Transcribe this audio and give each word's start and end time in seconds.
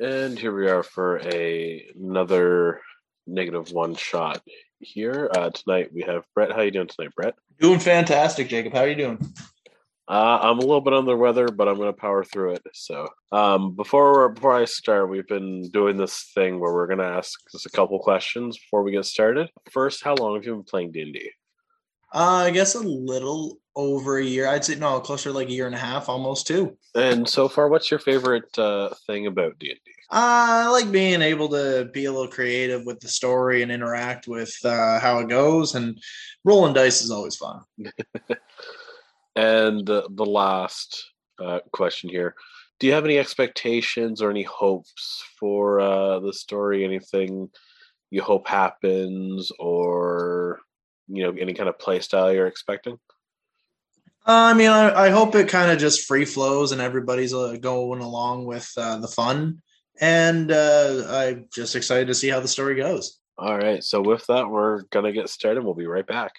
And 0.00 0.36
here 0.36 0.54
we 0.54 0.68
are 0.68 0.82
for 0.82 1.20
a 1.20 1.86
another 1.94 2.80
negative 3.28 3.70
one 3.70 3.94
shot 3.94 4.42
here. 4.80 5.30
Uh, 5.32 5.50
tonight 5.50 5.90
we 5.94 6.02
have 6.02 6.24
Brett. 6.34 6.50
How 6.50 6.62
you 6.62 6.72
doing 6.72 6.88
tonight, 6.88 7.14
Brett? 7.14 7.34
Doing 7.60 7.78
fantastic, 7.78 8.48
Jacob. 8.48 8.72
How 8.72 8.80
are 8.80 8.88
you 8.88 8.96
doing? 8.96 9.34
Uh, 10.08 10.38
I'm 10.42 10.58
a 10.58 10.62
little 10.62 10.80
bit 10.80 10.94
under 10.94 11.12
the 11.12 11.16
weather, 11.16 11.46
but 11.46 11.68
I'm 11.68 11.76
going 11.76 11.94
to 11.94 11.98
power 11.98 12.24
through 12.24 12.54
it. 12.54 12.62
So, 12.74 13.08
um, 13.30 13.76
before 13.76 14.30
before 14.30 14.54
I 14.54 14.64
start, 14.64 15.08
we've 15.08 15.28
been 15.28 15.70
doing 15.70 15.96
this 15.96 16.28
thing 16.34 16.58
where 16.58 16.74
we're 16.74 16.88
going 16.88 16.98
to 16.98 17.04
ask 17.04 17.38
just 17.52 17.66
a 17.66 17.70
couple 17.70 17.98
questions 18.00 18.58
before 18.58 18.82
we 18.82 18.90
get 18.90 19.04
started. 19.04 19.48
First, 19.70 20.02
how 20.02 20.16
long 20.16 20.34
have 20.34 20.44
you 20.44 20.54
been 20.56 20.64
playing 20.64 20.90
D 20.90 21.02
and 21.02 21.14
D? 21.14 21.30
Uh, 22.12 22.46
I 22.46 22.50
guess 22.50 22.74
a 22.74 22.80
little 22.80 23.58
over 23.76 24.18
a 24.18 24.24
year. 24.24 24.48
I'd 24.48 24.64
say 24.64 24.76
no, 24.76 25.00
closer 25.00 25.30
to 25.30 25.34
like 25.34 25.48
a 25.48 25.52
year 25.52 25.66
and 25.66 25.74
a 25.74 25.78
half, 25.78 26.08
almost 26.08 26.46
two. 26.46 26.76
And 26.94 27.28
so 27.28 27.48
far, 27.48 27.68
what's 27.68 27.90
your 27.90 28.00
favorite 28.00 28.58
uh, 28.58 28.90
thing 29.06 29.26
about 29.26 29.58
D 29.58 29.70
and 29.70 29.80
D? 29.84 29.92
Uh, 30.10 30.66
I 30.66 30.68
like 30.68 30.92
being 30.92 31.22
able 31.22 31.48
to 31.48 31.88
be 31.92 32.04
a 32.04 32.12
little 32.12 32.28
creative 32.28 32.84
with 32.84 33.00
the 33.00 33.08
story 33.08 33.62
and 33.62 33.72
interact 33.72 34.28
with 34.28 34.54
uh, 34.64 35.00
how 35.00 35.18
it 35.18 35.28
goes. 35.28 35.74
And 35.74 35.98
rolling 36.44 36.74
dice 36.74 37.02
is 37.02 37.10
always 37.10 37.36
fun. 37.36 37.62
And 39.36 39.84
the 39.84 40.08
the 40.10 40.24
last 40.24 41.10
uh, 41.42 41.60
question 41.72 42.08
here: 42.08 42.34
Do 42.78 42.86
you 42.86 42.92
have 42.92 43.04
any 43.04 43.18
expectations 43.18 44.22
or 44.22 44.30
any 44.30 44.44
hopes 44.44 45.24
for 45.38 45.80
uh, 45.80 46.20
the 46.20 46.32
story? 46.32 46.84
Anything 46.84 47.50
you 48.10 48.22
hope 48.22 48.46
happens, 48.46 49.50
or 49.58 50.60
you 51.08 51.24
know, 51.24 51.34
any 51.38 51.52
kind 51.52 51.68
of 51.68 51.78
play 51.78 51.98
style 52.00 52.32
you're 52.32 52.46
expecting? 52.46 52.98
Uh, 54.26 54.52
I 54.52 54.54
mean, 54.54 54.70
I, 54.70 55.06
I 55.06 55.10
hope 55.10 55.34
it 55.34 55.48
kind 55.48 55.70
of 55.70 55.78
just 55.78 56.06
free 56.06 56.24
flows 56.24 56.72
and 56.72 56.80
everybody's 56.80 57.34
uh, 57.34 57.56
going 57.60 58.00
along 58.00 58.46
with 58.46 58.72
uh, 58.76 58.98
the 58.98 59.08
fun. 59.08 59.60
And 60.00 60.50
uh, 60.50 61.04
I'm 61.08 61.46
just 61.52 61.76
excited 61.76 62.06
to 62.06 62.14
see 62.14 62.28
how 62.28 62.40
the 62.40 62.48
story 62.48 62.74
goes. 62.74 63.20
All 63.36 63.56
right. 63.56 63.84
So 63.84 64.00
with 64.00 64.24
that, 64.28 64.48
we're 64.48 64.82
gonna 64.90 65.12
get 65.12 65.28
started. 65.28 65.62
We'll 65.62 65.74
be 65.74 65.86
right 65.86 66.06
back. 66.06 66.32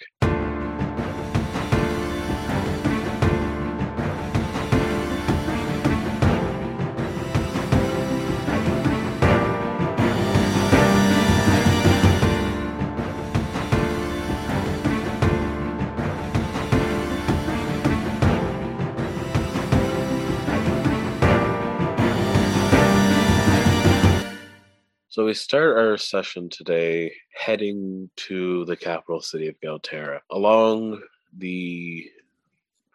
So 25.16 25.24
we 25.24 25.32
start 25.32 25.78
our 25.78 25.96
session 25.96 26.50
today 26.50 27.10
heading 27.34 28.10
to 28.16 28.66
the 28.66 28.76
capital 28.76 29.22
city 29.22 29.48
of 29.48 29.58
Galterra. 29.64 30.20
Along 30.30 31.00
the 31.38 32.06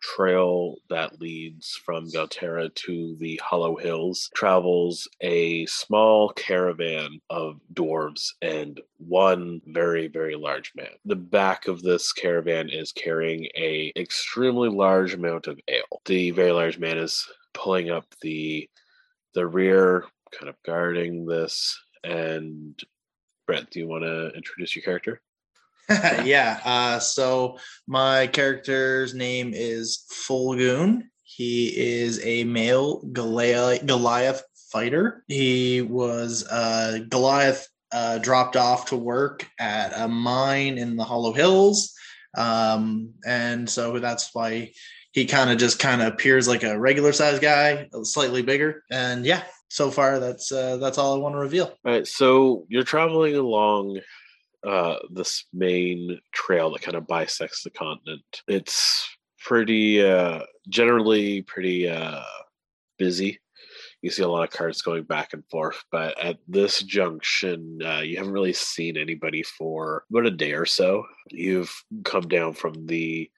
trail 0.03 0.75
that 0.91 1.19
leads 1.19 1.81
from 1.83 2.11
Galterra 2.11 2.71
to 2.75 3.15
the 3.19 3.41
Hollow 3.43 3.75
Hills 3.75 4.29
travels 4.35 5.07
a 5.21 5.65
small 5.65 6.29
caravan 6.33 7.19
of 7.31 7.59
dwarves 7.73 8.27
and 8.43 8.79
one 8.99 9.59
very 9.65 10.07
very 10.07 10.35
large 10.35 10.73
man. 10.75 10.93
The 11.05 11.15
back 11.15 11.67
of 11.67 11.81
this 11.81 12.13
caravan 12.13 12.69
is 12.69 12.91
carrying 12.91 13.47
a 13.57 13.91
extremely 13.95 14.69
large 14.69 15.15
amount 15.15 15.47
of 15.47 15.59
ale. 15.67 16.01
The 16.05 16.29
very 16.29 16.51
large 16.51 16.77
man 16.77 16.99
is 16.99 17.27
pulling 17.53 17.89
up 17.89 18.05
the 18.21 18.69
the 19.33 19.47
rear 19.47 20.05
kind 20.31 20.49
of 20.49 20.61
guarding 20.63 21.25
this 21.25 21.75
and 22.03 22.79
Brett, 23.47 23.69
do 23.69 23.79
you 23.79 23.87
want 23.87 24.03
to 24.03 24.29
introduce 24.29 24.75
your 24.75 24.83
character? 24.83 25.21
yeah. 25.89 26.59
Uh, 26.63 26.99
so 26.99 27.57
my 27.87 28.27
character's 28.27 29.13
name 29.13 29.51
is 29.53 30.05
Fullgoon. 30.11 31.03
He 31.23 31.67
is 31.77 32.23
a 32.25 32.43
male 32.43 33.01
Goliath, 33.11 33.85
Goliath 33.85 34.43
fighter. 34.71 35.23
He 35.27 35.81
was 35.81 36.47
uh, 36.47 36.99
Goliath 37.09 37.67
uh, 37.91 38.19
dropped 38.19 38.55
off 38.55 38.87
to 38.87 38.95
work 38.95 39.45
at 39.59 39.91
a 39.95 40.07
mine 40.07 40.77
in 40.77 40.95
the 40.95 41.03
Hollow 41.03 41.33
Hills, 41.33 41.93
um, 42.37 43.13
and 43.25 43.69
so 43.69 43.99
that's 43.99 44.29
why 44.33 44.71
he 45.11 45.25
kind 45.25 45.49
of 45.49 45.57
just 45.57 45.79
kind 45.79 46.01
of 46.01 46.07
appears 46.07 46.47
like 46.47 46.63
a 46.63 46.79
regular 46.79 47.11
sized 47.11 47.41
guy, 47.41 47.89
slightly 48.03 48.41
bigger. 48.41 48.83
And 48.89 49.25
yeah, 49.25 49.43
so 49.71 49.89
far 49.89 50.19
that's 50.19 50.51
uh, 50.51 50.75
that's 50.77 50.97
all 50.97 51.15
I 51.15 51.17
want 51.17 51.33
to 51.33 51.39
reveal. 51.39 51.67
All 51.85 51.91
right, 51.93 52.05
so 52.05 52.65
you're 52.67 52.83
traveling 52.83 53.37
along 53.37 54.01
uh, 54.67 54.97
this 55.09 55.45
main 55.53 56.19
trail 56.33 56.71
that 56.71 56.81
kind 56.81 56.97
of 56.97 57.07
bisects 57.07 57.63
the 57.63 57.69
continent. 57.69 58.21
It's 58.49 59.07
pretty 59.39 60.05
uh, 60.05 60.41
generally 60.67 61.43
pretty 61.43 61.87
uh, 61.87 62.21
busy. 62.99 63.39
You 64.01 64.09
see 64.09 64.23
a 64.23 64.27
lot 64.27 64.43
of 64.43 64.49
cars 64.49 64.81
going 64.81 65.03
back 65.03 65.31
and 65.31 65.43
forth, 65.49 65.81
but 65.89 66.21
at 66.21 66.39
this 66.49 66.83
junction, 66.83 67.79
uh, 67.81 68.01
you 68.01 68.17
haven't 68.17 68.33
really 68.33 68.51
seen 68.51 68.97
anybody 68.97 69.41
for 69.41 70.03
about 70.09 70.25
a 70.25 70.31
day 70.31 70.51
or 70.51 70.65
so. 70.65 71.05
You've 71.29 71.73
come 72.03 72.27
down 72.27 72.55
from 72.55 72.87
the 72.87 73.31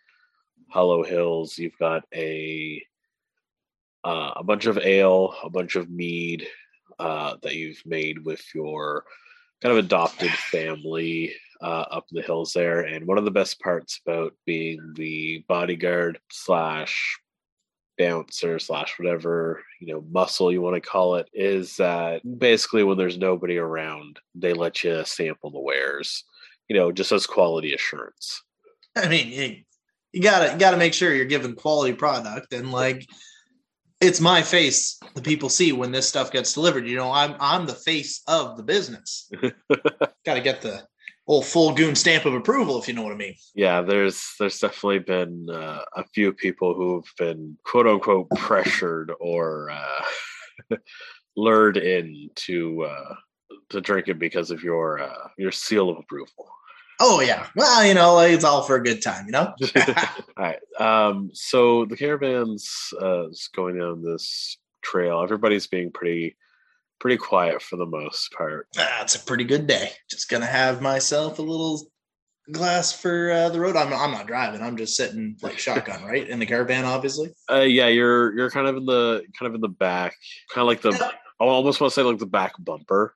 Hollow 0.70 1.04
Hills. 1.04 1.60
You've 1.60 1.78
got 1.78 2.06
a 2.12 2.82
uh, 4.04 4.32
a 4.36 4.44
bunch 4.44 4.66
of 4.66 4.78
ale, 4.78 5.36
a 5.44 5.50
bunch 5.50 5.76
of 5.76 5.90
mead 5.90 6.48
uh, 7.00 7.36
that 7.42 7.56
you've 7.56 7.82
made 7.86 8.24
with 8.26 8.44
your 8.54 9.06
kind 9.62 9.78
of 9.78 9.84
adopted 9.84 10.32
family 10.32 11.34
uh, 11.62 11.86
up 11.92 12.06
in 12.12 12.18
the 12.18 12.22
hills 12.22 12.54
there. 12.54 12.82
And 12.82 13.08
one 13.08 13.18
of 13.18 13.26
the 13.26 13.32
best 13.32 13.60
parts 13.60 14.00
about 14.06 14.34
being 14.46 14.94
the 14.96 15.44
bodyguard 15.48 16.20
slash 16.30 17.18
bouncer 17.98 18.58
slash 18.60 18.98
whatever 18.98 19.64
you 19.80 19.94
know 19.94 20.04
muscle 20.10 20.52
you 20.52 20.62
want 20.62 20.76
to 20.76 20.82
call 20.82 21.16
it 21.16 21.30
is 21.34 21.78
that 21.78 22.22
basically 22.40 22.84
when 22.84 22.98
there's 22.98 23.18
nobody 23.18 23.58
around 23.58 24.20
they 24.34 24.54
let 24.54 24.84
you 24.84 25.04
sample 25.06 25.52
the 25.52 25.60
wares 25.60 26.24
you 26.68 26.76
know 26.76 26.92
just 26.92 27.12
as 27.12 27.28
quality 27.28 27.74
assurance 27.74 28.42
i 28.96 29.08
mean 29.08 29.28
you, 29.28 29.56
you 30.12 30.22
gotta 30.24 30.52
you 30.54 30.58
gotta 30.58 30.78
make 30.78 30.94
sure 30.94 31.14
you're 31.14 31.26
giving 31.26 31.54
quality 31.54 31.94
product 31.94 32.52
and 32.52 32.72
like 32.72 33.08
it's 34.04 34.20
my 34.20 34.42
face 34.42 35.00
the 35.16 35.22
people 35.22 35.50
see 35.50 35.72
when 35.72 35.92
this 35.92 36.08
stuff 36.08 36.32
gets 36.32 36.54
delivered. 36.54 36.88
You 36.88 36.98
know, 36.98 37.12
I'm 37.12 37.36
I'm 37.40 37.66
the 37.66 37.74
face 37.74 38.22
of 38.28 38.58
the 38.58 38.64
business. 38.64 39.30
Got 40.26 40.36
to 40.36 40.42
get 40.42 40.62
the 40.62 40.86
old 41.28 41.46
full 41.46 41.74
goon 41.74 41.96
stamp 41.96 42.26
of 42.26 42.34
approval, 42.34 42.80
if 42.80 42.88
you 42.88 42.94
know 42.94 43.04
what 43.04 43.14
I 43.14 43.18
mean. 43.18 43.36
Yeah, 43.56 43.82
there's 43.82 44.22
there's 44.40 44.60
definitely 44.60 45.00
been 45.00 45.48
uh, 45.50 45.82
a 45.96 46.04
few 46.14 46.34
people 46.34 46.74
who've 46.74 47.12
been 47.18 47.58
quote 47.64 47.88
unquote 47.88 48.30
pressured 48.32 49.12
or 49.20 49.70
uh, 49.70 50.76
lured 51.38 51.78
in 51.78 52.30
to 52.36 52.84
uh, 52.84 53.16
to 53.70 53.82
drink 53.82 54.08
it 54.08 54.20
because 54.20 54.52
of 54.52 54.64
your 54.64 55.02
uh, 55.02 55.28
your 55.38 55.52
seal 55.52 55.90
of 55.90 55.98
approval. 55.98 56.50
Oh 57.06 57.20
yeah. 57.20 57.48
Well, 57.54 57.86
you 57.86 57.94
know, 57.94 58.18
it's 58.20 58.46
all 58.46 58.64
for 58.64 58.78
a 58.78 58.84
good 58.84 59.02
time, 59.02 59.26
you 59.26 59.34
know. 59.34 59.54
all 59.76 60.24
right. 60.38 60.60
Um, 60.80 61.32
so 61.34 61.84
the 61.84 61.98
caravan's 61.98 62.94
uh, 63.02 63.28
is 63.28 63.50
going 63.54 63.78
down 63.78 64.02
this 64.02 64.58
trail. 64.82 65.22
Everybody's 65.22 65.68
being 65.68 65.92
pretty 65.92 66.38
pretty 67.02 67.18
quiet 67.18 67.62
for 67.62 67.76
the 67.76 67.86
most 67.86 68.32
part. 68.32 68.70
That's 68.74 69.16
a 69.16 69.20
pretty 69.20 69.44
good 69.44 69.68
day. 69.68 69.92
Just 70.10 70.30
gonna 70.30 70.46
have 70.46 70.82
myself 70.82 71.40
a 71.40 71.42
little 71.42 71.92
glass 72.54 72.94
for 72.94 73.32
uh, 73.32 73.50
the 73.50 73.60
road. 73.60 73.76
I'm 73.76 73.92
I'm 73.92 74.12
not 74.12 74.26
driving. 74.26 74.62
I'm 74.62 74.78
just 74.78 74.96
sitting 74.96 75.36
like 75.42 75.60
shotgun, 75.60 76.04
right, 76.06 76.26
in 76.26 76.40
the 76.40 76.46
caravan, 76.46 76.86
obviously. 76.86 77.32
Uh, 77.52 77.66
yeah, 77.68 77.88
you're 77.88 78.34
you're 78.38 78.50
kind 78.50 78.68
of 78.68 78.78
in 78.78 78.86
the 78.86 79.26
kind 79.38 79.50
of 79.50 79.56
in 79.56 79.62
the 79.62 79.68
back, 79.68 80.16
kind 80.54 80.62
of 80.62 80.68
like 80.68 80.82
the. 80.82 81.14
I 81.42 81.46
almost 81.46 81.82
want 81.82 81.92
to 81.92 81.96
say 81.96 82.04
like 82.04 82.20
the 82.20 82.26
back 82.26 82.54
bumper. 82.60 83.14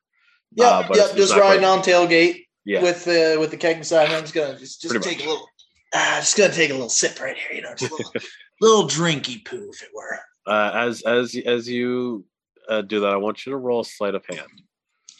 Yeah, 0.54 0.66
uh, 0.66 0.88
yeah, 0.94 1.08
just 1.16 1.38
riding 1.38 1.64
on 1.64 1.80
tailgate 1.80 2.47
yeah. 2.68 2.82
with 2.82 3.06
the 3.06 3.38
with 3.40 3.52
the 3.52 3.58
keg 3.58 3.80
beside 3.80 4.10
me. 4.10 4.16
I'm 4.16 4.22
just 4.22 4.34
gonna 4.34 4.60
just, 4.60 4.82
just 4.82 4.94
take 5.02 5.20
much. 5.20 5.26
a 5.26 5.30
little. 5.30 5.50
Uh, 5.94 6.20
just 6.20 6.38
gonna 6.38 6.54
take 6.54 6.70
a 6.70 6.74
little 6.74 6.90
sip 6.90 7.20
right 7.22 7.38
here. 7.38 7.54
You 7.54 7.62
know, 7.62 7.74
just 7.74 7.92
a 7.92 7.96
little, 7.96 8.12
little 8.62 8.84
drinky 8.88 9.44
poo, 9.44 9.70
if 9.72 9.82
it 9.82 9.90
were. 9.96 10.20
Uh, 10.46 10.72
as 10.76 11.02
as 11.04 11.36
as 11.46 11.70
you 11.70 12.26
uh, 12.68 12.82
do 12.82 13.00
that, 13.00 13.14
I 13.14 13.18
want 13.18 13.46
you 13.46 13.54
to 13.54 13.58
roll 13.58 13.80
a 13.80 13.86
sleight 13.86 14.16
of 14.16 14.26
hand. 14.26 14.62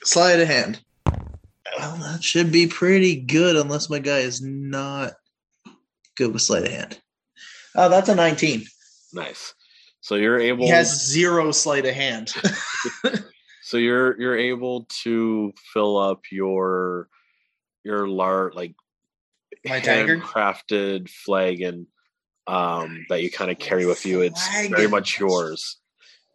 Sleight 0.04 0.42
of 0.42 0.48
hand. 0.48 0.82
Well, 1.78 1.98
that 1.98 2.24
should 2.24 2.52
be 2.52 2.68
pretty 2.68 3.16
good, 3.16 3.56
unless 3.56 3.90
my 3.90 4.00
guy 4.00 4.20
is 4.20 4.42
not 4.42 5.14
good 6.16 6.34
with 6.34 6.42
sleight 6.42 6.64
of 6.64 6.72
hand. 6.72 7.00
Oh, 7.76 7.90
that's 7.90 8.10
a 8.10 8.16
19. 8.16 8.66
Nice. 9.14 9.54
So 10.02 10.16
you're 10.16 10.40
able. 10.40 10.66
He 10.66 10.72
has 10.72 11.06
zero 11.06 11.52
sleight 11.52 11.86
of 11.86 11.94
hand. 11.94 12.34
so 13.62 13.78
you're 13.78 14.20
you're 14.20 14.38
able 14.38 14.88
to 15.04 15.54
fill 15.74 15.98
up 15.98 16.22
your 16.32 17.10
your 17.88 18.08
large 18.08 18.54
like 18.54 18.76
my 19.66 19.80
handcrafted 19.80 21.10
flagon 21.10 21.88
um, 22.46 23.06
that 23.10 23.22
you 23.22 23.32
kind 23.32 23.52
of 23.52 23.58
carry 23.60 23.86
with 23.86 24.06
you. 24.06 24.22
It's 24.22 24.48
very 24.70 24.88
much 24.88 25.20
yours. 25.20 25.78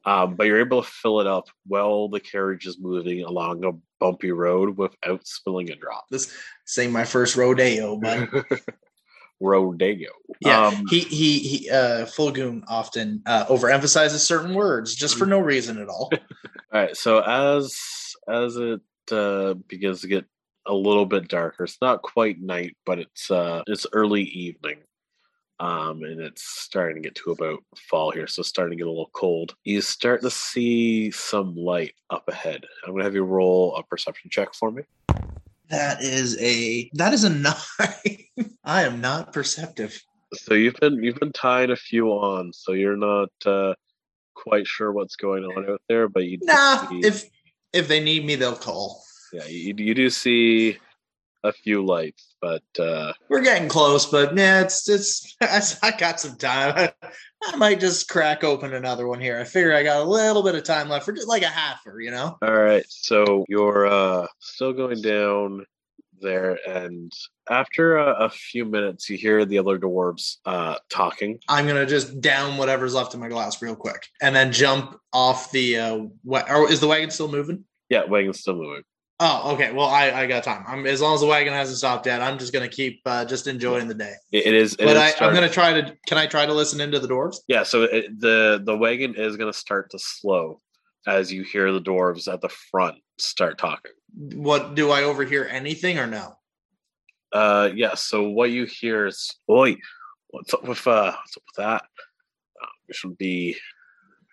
Um, 0.05 0.35
but 0.35 0.47
you're 0.49 0.59
able 0.61 0.83
to 0.83 0.89
fill 0.89 1.21
it 1.21 1.29
up 1.29 1.49
while 1.65 2.09
the 2.09 2.19
carriage 2.19 2.67
is 2.67 2.77
moving 2.81 3.23
along 3.23 3.65
a 3.65 3.71
bumpy 4.01 4.33
road 4.33 4.77
without 4.77 5.25
spilling 5.27 5.71
a 5.71 5.77
drop. 5.77 6.07
This 6.11 6.35
ain't 6.77 6.93
my 6.93 7.05
first 7.05 7.37
rodeo, 7.37 7.97
but 7.97 8.29
Rodeo. 9.41 10.11
yeah, 10.41 10.67
Um, 10.67 10.85
he 10.89 11.01
he 11.01 11.39
he. 11.39 11.71
Uh, 11.71 12.07
Fullgoon 12.07 12.65
often 12.69 13.23
uh, 13.27 13.47
overemphasizes 13.47 14.21
certain 14.21 14.55
words 14.55 14.95
just 14.95 15.17
for 15.17 15.27
no 15.27 15.39
reason 15.39 15.81
at 15.81 15.89
all. 15.89 16.11
All 16.73 16.81
right. 16.81 16.97
So 16.97 17.21
as 17.21 17.77
as 18.29 18.57
it 18.57 18.81
uh, 19.11 19.55
begins 19.55 20.01
to 20.03 20.09
get 20.09 20.25
a 20.67 20.75
little 20.75 21.07
bit 21.07 21.29
darker, 21.29 21.65
it's 21.65 21.79
not 21.81 22.03
quite 22.03 22.41
night, 22.41 22.77
but 22.87 22.99
it's 22.99 23.31
uh, 23.31 23.63
it's 23.67 23.87
early 23.93 24.23
evening, 24.23 24.79
um, 25.61 26.03
and 26.03 26.21
it's 26.21 26.43
starting 26.43 27.03
to 27.03 27.09
get 27.09 27.15
to 27.17 27.33
about 27.33 27.63
fall 27.77 28.11
here. 28.11 28.27
So 28.27 28.43
starting 28.43 28.77
to 28.79 28.83
get 28.83 28.87
a 28.87 28.91
little 28.91 29.11
cold. 29.13 29.55
You 29.65 29.81
start 29.81 30.23
to 30.23 30.31
see 30.31 31.11
some 31.11 31.57
light 31.57 31.95
up 32.11 32.29
ahead. 32.29 32.65
I'm 32.87 32.93
gonna 32.93 33.05
have 33.05 33.15
you 33.15 33.25
roll 33.25 33.77
a 33.77 33.83
perception 33.83 34.31
check 34.31 34.55
for 34.55 34.71
me. 34.71 34.83
That 35.69 36.03
is 36.03 36.41
a 36.41 36.91
that 36.95 37.13
is 37.13 37.25
a 37.25 37.31
nine. 37.31 38.55
I 38.65 38.83
am 38.83 39.01
not 39.01 39.33
perceptive. 39.33 40.01
So 40.35 40.55
you've 40.55 40.77
been 40.77 41.03
you've 41.03 41.21
been 41.21 41.33
tying 41.33 41.71
a 41.71 41.77
few 41.77 42.09
on, 42.09 42.53
so 42.53 42.73
you're 42.73 42.97
not 42.97 43.31
uh, 43.45 43.75
quite 44.35 44.67
sure 44.67 44.93
what's 44.93 45.17
going 45.17 45.45
on 45.45 45.71
out 45.71 45.83
there, 45.89 46.09
but 46.09 46.25
you 46.25 46.39
Nah, 46.43 46.89
if 46.91 47.29
if 47.73 47.89
they 47.89 48.03
need 48.03 48.25
me, 48.25 48.35
they'll 48.35 48.57
call. 48.57 49.03
Yeah 49.33 49.47
you, 49.47 49.75
you 49.77 49.95
do 49.95 50.11
see 50.11 50.79
a 51.45 51.53
few 51.53 51.85
lights, 51.85 52.35
but 52.41 52.63
uh, 52.79 53.13
We're 53.29 53.43
getting 53.43 53.69
close, 53.69 54.07
but 54.07 54.37
yeah, 54.37 54.63
it's 54.63 54.89
it's. 54.89 55.37
I, 55.83 55.91
got 55.93 56.21
some 56.21 56.37
time. 56.37 56.75
I, 56.77 57.09
I 57.45 57.57
might 57.57 57.81
just 57.81 58.09
crack 58.09 58.45
open 58.45 58.75
another 58.75 59.07
one 59.09 59.21
here. 59.21 59.39
I 59.39 59.45
figure 59.45 59.75
I 59.75 59.83
got 59.83 60.03
a 60.03 60.09
little 60.09 60.43
bit 60.43 60.55
of 60.55 60.65
time 60.65 60.89
left 60.89 61.05
for 61.05 61.13
just 61.13 61.29
like 61.29 61.43
a 61.43 61.47
half 61.47 61.85
halfer, 61.85 62.03
you 62.03 62.11
know. 62.11 62.39
All 62.43 62.55
right, 62.55 62.85
so 62.89 63.45
you're 63.49 63.87
uh, 63.87 64.27
still 64.39 64.73
going 64.73 65.03
down 65.03 65.65
there, 66.21 66.59
and 66.69 67.13
after 67.51 67.97
a, 67.97 68.27
a 68.27 68.31
few 68.31 68.65
minutes, 68.65 69.11
you 69.11 69.17
hear 69.19 69.45
the 69.45 69.59
other 69.59 69.79
dwarves 69.79 70.37
uh, 70.45 70.77
talking. 70.89 71.41
I'm 71.49 71.67
gonna 71.67 71.87
just 71.87 72.21
down 72.21 72.57
whatever's 72.57 72.95
left 72.95 73.15
in 73.15 73.21
my 73.21 73.29
glass 73.29 73.61
real 73.61 73.77
quick, 73.77 74.07
and 74.21 74.35
then 74.35 74.53
jump 74.53 74.97
off 75.13 75.51
the. 75.51 75.79
Uh, 75.79 75.99
wa- 76.23 76.45
or 76.49 76.71
is 76.71 76.81
the 76.81 76.89
wagon 76.89 77.11
still 77.11 77.31
moving? 77.31 77.65
Yeah, 77.89 78.05
wagon's 78.05 78.41
still 78.41 78.55
moving. 78.55 78.85
Oh, 79.25 79.53
okay. 79.53 79.71
Well, 79.71 79.87
I, 79.87 80.11
I 80.11 80.27
got 80.27 80.43
time. 80.43 80.65
I'm 80.67 80.85
as 80.85 81.01
long 81.01 81.15
as 81.15 81.21
the 81.21 81.27
wagon 81.27 81.53
hasn't 81.53 81.79
stopped 81.79 82.07
yet. 82.07 82.21
I'm 82.21 82.39
just 82.39 82.53
gonna 82.53 82.67
keep 82.67 83.03
uh, 83.07 83.25
just 83.25 83.47
enjoying 83.47 83.87
the 83.87 83.95
day. 83.95 84.15
It, 84.33 84.47
it 84.47 84.55
is. 84.55 84.73
It 84.75 84.85
but 84.85 84.97
is 84.97 85.15
I, 85.21 85.25
I'm 85.25 85.33
gonna 85.33 85.49
try 85.49 85.81
to. 85.81 85.97
Can 86.09 86.19
I 86.19 86.27
try 86.27 86.45
to 86.45 86.53
listen 86.53 86.81
into 86.81 86.99
the 86.99 87.07
dwarves? 87.07 87.37
Yeah, 87.47 87.63
so 87.63 87.85
it, 87.85 88.19
the 88.19 88.61
the 88.65 88.77
wagon 88.77 89.15
is 89.15 89.37
going 89.37 89.53
to 89.53 89.57
start 89.57 89.93
to 89.93 89.99
slow 90.01 90.61
as 91.07 91.33
you 91.33 91.45
hear 91.45 91.73
the 91.73 91.81
dwarves 91.81 92.27
at 92.27 92.41
the 92.41 92.49
front 92.49 92.97
start 93.17 93.59
talking. 93.59 93.93
What 94.13 94.75
do 94.75 94.91
I 94.91 95.05
overhear 95.05 95.47
anything 95.49 96.01
or 96.01 96.09
no? 96.09 96.35
Uh, 97.33 97.71
yeah. 97.73 97.95
So 97.95 98.29
what 98.29 98.51
you 98.51 98.65
hear 98.65 99.07
is, 99.07 99.37
"Oi, 99.49 99.77
what's 100.31 100.53
up 100.53 100.65
with 100.65 100.85
uh, 100.85 101.13
what's 101.13 101.37
up 101.37 101.45
with 101.47 101.65
that? 101.65 101.83
Uh, 102.61 102.67
we 102.89 102.95
shouldn't 102.95 103.19
be, 103.19 103.55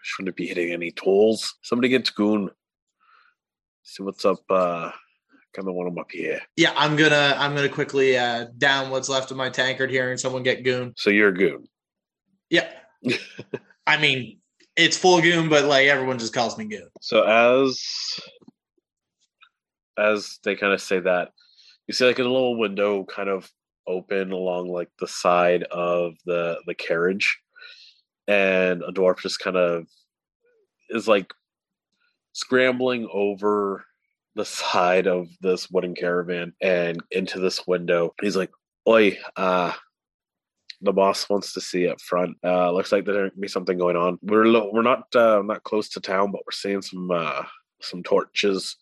shouldn't 0.01 0.35
be 0.35 0.47
hitting 0.47 0.71
any 0.71 0.89
tolls. 0.89 1.53
Somebody 1.61 1.89
get 1.89 2.11
Goon. 2.15 2.49
See 3.89 4.03
what's 4.03 4.23
up. 4.23 4.43
Uh, 4.47 4.91
kind 5.55 5.67
of 5.67 5.73
want 5.73 5.89
him 5.89 5.97
up 5.97 6.11
here. 6.11 6.39
Yeah, 6.55 6.73
I'm 6.75 6.95
gonna 6.95 7.33
I'm 7.39 7.55
gonna 7.55 7.67
quickly 7.67 8.15
uh, 8.15 8.45
down 8.59 8.91
what's 8.91 9.09
left 9.09 9.31
of 9.31 9.37
my 9.37 9.49
tankard 9.49 9.89
here 9.89 10.11
and 10.11 10.19
someone 10.19 10.43
get 10.43 10.63
goon. 10.63 10.93
So 10.95 11.09
you're 11.09 11.29
a 11.29 11.33
Goon. 11.33 11.67
Yeah, 12.51 12.69
I 13.87 13.97
mean 13.97 14.41
it's 14.75 14.95
full 14.95 15.21
goon, 15.21 15.49
but 15.49 15.65
like 15.65 15.87
everyone 15.87 16.19
just 16.19 16.33
calls 16.33 16.55
me 16.55 16.65
goon. 16.65 16.87
So 17.01 17.23
as 17.23 17.83
as 19.97 20.37
they 20.43 20.55
kind 20.55 20.71
of 20.71 20.81
say 20.81 20.99
that, 20.99 21.31
you 21.87 21.95
see 21.95 22.05
like 22.05 22.19
a 22.19 22.23
little 22.23 22.59
window 22.59 23.05
kind 23.05 23.27
of 23.27 23.49
open 23.87 24.31
along 24.31 24.67
like 24.67 24.89
the 24.99 25.07
side 25.07 25.63
of 25.63 26.13
the 26.27 26.59
the 26.67 26.75
carriage, 26.75 27.39
and 28.27 28.83
a 28.83 28.91
dwarf 28.91 29.17
just 29.17 29.39
kind 29.39 29.57
of 29.57 29.87
is 30.91 31.07
like 31.07 31.33
scrambling 32.33 33.07
over 33.11 33.85
the 34.35 34.45
side 34.45 35.07
of 35.07 35.27
this 35.41 35.69
wooden 35.69 35.95
caravan 35.95 36.53
and 36.61 37.01
into 37.11 37.39
this 37.39 37.65
window. 37.67 38.13
He's 38.21 38.37
like, 38.37 38.51
"Oi, 38.87 39.17
uh." 39.35 39.73
The 40.81 40.93
boss 40.93 41.29
wants 41.29 41.51
to 41.55 41.59
see 41.59 41.89
up 41.89 41.99
front. 41.99 42.37
Uh, 42.41 42.71
looks 42.71 42.93
like 42.93 43.03
there 43.03 43.23
might 43.23 43.41
be 43.41 43.49
something 43.49 43.77
going 43.77 43.97
on. 43.97 44.17
We're 44.21 44.45
lo- 44.45 44.69
we're 44.71 44.81
not 44.81 45.13
uh, 45.13 45.41
not 45.43 45.65
close 45.65 45.89
to 45.89 45.99
town, 45.99 46.31
but 46.31 46.39
we're 46.45 46.53
seeing 46.53 46.81
some 46.81 47.11
uh, 47.11 47.43
some 47.81 48.01
torches 48.01 48.77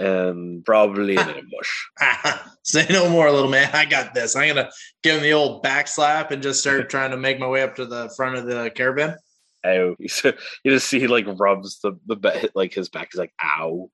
and 0.00 0.64
probably 0.64 1.16
an 1.16 1.28
ambush. 1.28 1.70
Say 2.62 2.86
no 2.88 3.08
more, 3.08 3.30
little 3.30 3.50
man. 3.50 3.70
I 3.72 3.84
got 3.84 4.14
this. 4.14 4.34
I'm 4.34 4.48
gonna 4.48 4.70
give 5.02 5.16
him 5.16 5.22
the 5.22 5.34
old 5.34 5.62
back 5.62 5.86
slap 5.86 6.30
and 6.30 6.42
just 6.42 6.60
start 6.60 6.88
trying 6.90 7.10
to 7.10 7.16
make 7.16 7.38
my 7.38 7.46
way 7.46 7.62
up 7.62 7.76
to 7.76 7.84
the 7.84 8.12
front 8.16 8.36
of 8.36 8.46
the 8.46 8.70
caravan. 8.74 9.16
Ow! 9.66 9.96
You 9.98 10.06
s- 10.08 10.24
you 10.64 10.70
just 10.72 10.88
see 10.88 11.00
he 11.00 11.06
like 11.06 11.26
rubs 11.38 11.80
the 11.80 11.92
the 12.06 12.50
like 12.54 12.72
his 12.72 12.88
back. 12.88 13.08
He's 13.12 13.18
like, 13.18 13.32
"Ow!" 13.42 13.90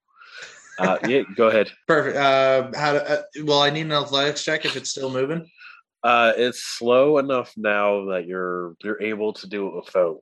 Uh, 0.79 0.99
yeah, 1.09 1.23
go 1.37 1.49
ahead. 1.49 1.71
Perfect. 1.89 2.17
Uh, 2.17 2.71
how 2.79 2.93
to? 2.93 3.11
Uh, 3.11 3.23
well, 3.45 3.63
I 3.63 3.71
need 3.71 3.87
an 3.87 3.93
athletics 3.93 4.45
check 4.45 4.65
if 4.65 4.77
it's 4.77 4.91
still 4.91 5.11
moving. 5.11 5.49
Uh, 6.03 6.33
it's 6.37 6.63
slow 6.63 7.19
enough 7.19 7.53
now 7.57 8.07
that 8.11 8.27
you're 8.27 8.77
you're 8.85 9.01
able 9.03 9.33
to 9.33 9.49
do 9.49 9.67
it 9.69 9.75
without 9.85 10.19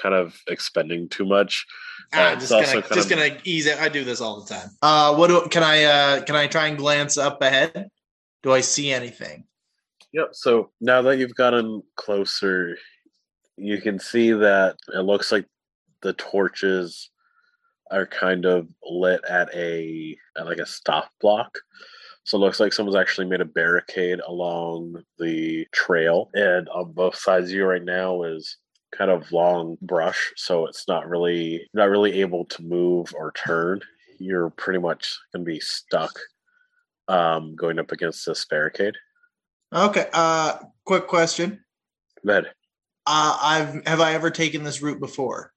kind 0.00 0.14
of 0.14 0.38
expending 0.46 1.08
too 1.08 1.24
much. 1.24 1.66
Ah, 2.14 2.32
Uh, 2.32 2.34
just 2.36 2.50
gonna 2.50 2.82
just 2.82 3.10
of- 3.10 3.18
gonna 3.18 3.36
ease 3.42 3.66
it. 3.66 3.78
I 3.80 3.88
do 3.88 4.04
this 4.04 4.20
all 4.20 4.40
the 4.44 4.54
time. 4.54 4.68
Uh, 4.80 5.14
what 5.16 5.26
do 5.28 5.48
can 5.48 5.64
I 5.64 5.82
uh 5.84 6.22
can 6.22 6.36
I 6.36 6.46
try 6.46 6.68
and 6.68 6.78
glance 6.78 7.18
up 7.18 7.42
ahead? 7.42 7.88
Do 8.44 8.52
I 8.52 8.60
see 8.60 8.92
anything? 8.92 9.44
Yep. 10.12 10.28
So 10.34 10.70
now 10.80 11.00
that 11.02 11.18
you've 11.18 11.34
gotten 11.34 11.82
closer, 11.96 12.76
you 13.56 13.80
can 13.80 13.98
see 13.98 14.32
that 14.32 14.76
it 14.94 15.00
looks 15.00 15.32
like 15.32 15.46
the 16.02 16.12
torches 16.14 17.10
are 17.90 18.06
kind 18.06 18.46
of 18.46 18.68
lit 18.82 19.20
at 19.28 19.54
a 19.54 20.16
at 20.38 20.46
like 20.46 20.58
a 20.58 20.66
stop 20.66 21.10
block. 21.20 21.58
So 22.24 22.36
it 22.36 22.40
looks 22.40 22.60
like 22.60 22.72
someone's 22.72 22.96
actually 22.96 23.26
made 23.26 23.40
a 23.40 23.44
barricade 23.44 24.20
along 24.26 25.02
the 25.18 25.66
trail, 25.72 26.30
and 26.34 26.68
on 26.68 26.92
both 26.92 27.16
sides 27.16 27.50
of 27.50 27.56
you 27.56 27.64
right 27.64 27.84
now 27.84 28.22
is 28.22 28.58
kind 28.92 29.10
of 29.10 29.30
long 29.32 29.76
brush, 29.82 30.32
so 30.36 30.66
it's 30.66 30.86
not 30.86 31.08
really 31.08 31.68
not 31.74 31.88
really 31.88 32.20
able 32.20 32.44
to 32.46 32.62
move 32.62 33.12
or 33.16 33.32
turn. 33.32 33.80
You're 34.18 34.50
pretty 34.50 34.78
much 34.78 35.18
gonna 35.32 35.44
be 35.44 35.60
stuck 35.60 36.16
um, 37.08 37.56
going 37.56 37.78
up 37.78 37.92
against 37.92 38.24
this 38.24 38.44
barricade. 38.44 38.96
Okay. 39.72 40.08
Uh, 40.12 40.58
quick 40.84 41.06
question. 41.06 41.64
Go 42.24 42.32
ahead. 42.32 42.52
Uh, 43.06 43.38
I've 43.40 43.86
have 43.86 44.00
I 44.00 44.14
ever 44.14 44.30
taken 44.30 44.62
this 44.64 44.82
route 44.82 45.00
before? 45.00 45.52